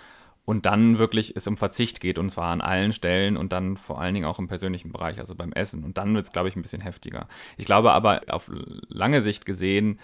[0.45, 4.01] Und dann wirklich es um Verzicht geht, und zwar an allen Stellen und dann vor
[4.01, 5.85] allen Dingen auch im persönlichen Bereich, also beim Essen.
[5.85, 7.29] Und dann wird es, glaube ich, ein bisschen heftiger.
[7.59, 8.51] Ich glaube aber auf
[8.89, 9.99] lange Sicht gesehen,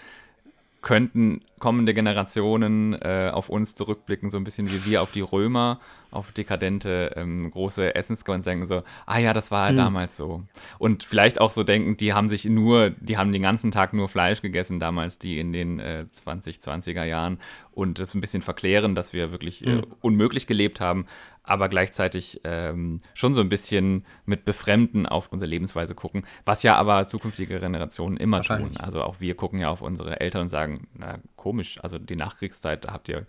[0.82, 5.80] könnten kommende Generationen äh, auf uns zurückblicken, so ein bisschen wie wir auf die Römer,
[6.15, 9.77] auf dekadente ähm, große Essensquellen und denken so, ah ja, das war ja mhm.
[9.77, 10.43] damals so.
[10.79, 14.09] Und vielleicht auch so denken, die haben sich nur, die haben den ganzen Tag nur
[14.09, 17.39] Fleisch gegessen damals, die in den äh, 2020er Jahren
[17.73, 21.07] und das ein bisschen verklären, dass wir wirklich äh, unmöglich gelebt haben,
[21.43, 26.77] aber gleichzeitig ähm, schon so ein bisschen mit Befremden auf unsere Lebensweise gucken, was ja
[26.77, 28.77] aber zukünftige Generationen immer tun.
[28.79, 32.85] Also auch wir gucken ja auf unsere Eltern und sagen, na komisch, also die Nachkriegszeit,
[32.87, 33.27] da habt ihr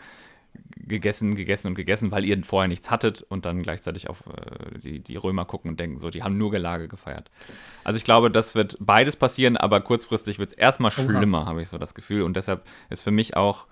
[0.77, 4.99] gegessen, gegessen und gegessen, weil ihr vorher nichts hattet und dann gleichzeitig auf äh, die,
[4.99, 7.31] die Römer gucken und denken, so, die haben nur Gelage gefeiert.
[7.83, 11.69] Also ich glaube, das wird beides passieren, aber kurzfristig wird es erstmal schlimmer, habe ich
[11.69, 12.21] so das Gefühl.
[12.21, 13.67] Und deshalb ist für mich auch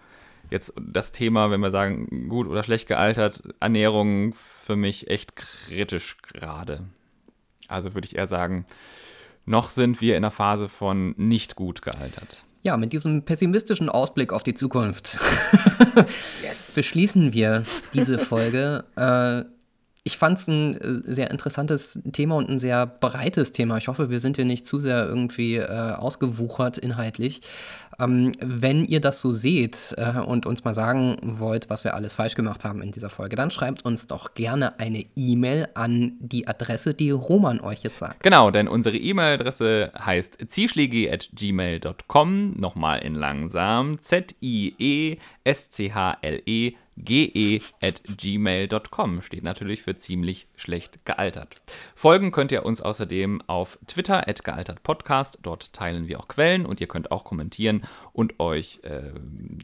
[0.49, 6.17] jetzt das Thema, wenn wir sagen, gut oder schlecht gealtert, Ernährung für mich echt kritisch
[6.21, 6.85] gerade.
[7.67, 8.65] Also würde ich eher sagen,
[9.45, 12.45] noch sind wir in einer Phase von nicht gut gealtert.
[12.63, 15.19] Ja, mit diesem pessimistischen Ausblick auf die Zukunft
[16.41, 16.71] yes.
[16.75, 18.85] beschließen wir diese Folge.
[18.95, 19.43] Äh,
[20.05, 23.77] ich fand es ein äh, sehr interessantes Thema und ein sehr breites Thema.
[23.77, 27.39] Ich hoffe, wir sind hier nicht zu sehr irgendwie äh, ausgewuchert inhaltlich.
[27.99, 32.15] Ähm, wenn ihr das so seht äh, und uns mal sagen wollt, was wir alles
[32.15, 36.47] falsch gemacht haben in dieser Folge, dann schreibt uns doch gerne eine E-Mail an die
[36.47, 38.21] Adresse, die Roman euch jetzt sagt.
[38.23, 42.59] Genau, denn unsere E-Mail-Adresse heißt zischlege.gmail.com.
[42.59, 44.01] Nochmal in langsam.
[44.01, 45.23] Z-I-E-S-C-H-L-E
[46.95, 47.61] ge.gmail.com
[49.21, 51.55] steht natürlich für ziemlich schlecht gealtert.
[51.95, 55.39] Folgen könnt ihr uns außerdem auf Twitter gealtertpodcast.
[55.41, 57.81] Dort teilen wir auch Quellen und ihr könnt auch kommentieren
[58.11, 59.11] und euch äh,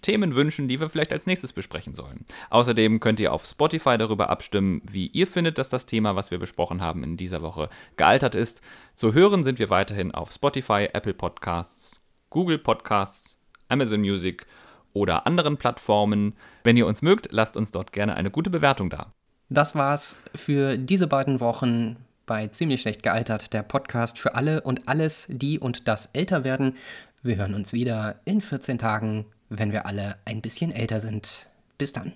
[0.01, 2.25] Themen wünschen, die wir vielleicht als nächstes besprechen sollen.
[2.49, 6.39] Außerdem könnt ihr auf Spotify darüber abstimmen, wie ihr findet, dass das Thema, was wir
[6.39, 8.61] besprochen haben, in dieser Woche gealtert ist.
[8.95, 13.37] Zu hören sind wir weiterhin auf Spotify, Apple Podcasts, Google Podcasts,
[13.69, 14.45] Amazon Music
[14.93, 16.35] oder anderen Plattformen.
[16.69, 19.11] Wenn ihr uns mögt, lasst uns dort gerne eine gute Bewertung da.
[19.49, 21.95] Das war's für diese beiden Wochen
[22.27, 26.75] bei Ziemlich schlecht gealtert, der Podcast für alle und alles, die und das älter werden.
[27.23, 31.47] Wir hören uns wieder in 14 Tagen, wenn wir alle ein bisschen älter sind.
[31.79, 32.13] Bis dann.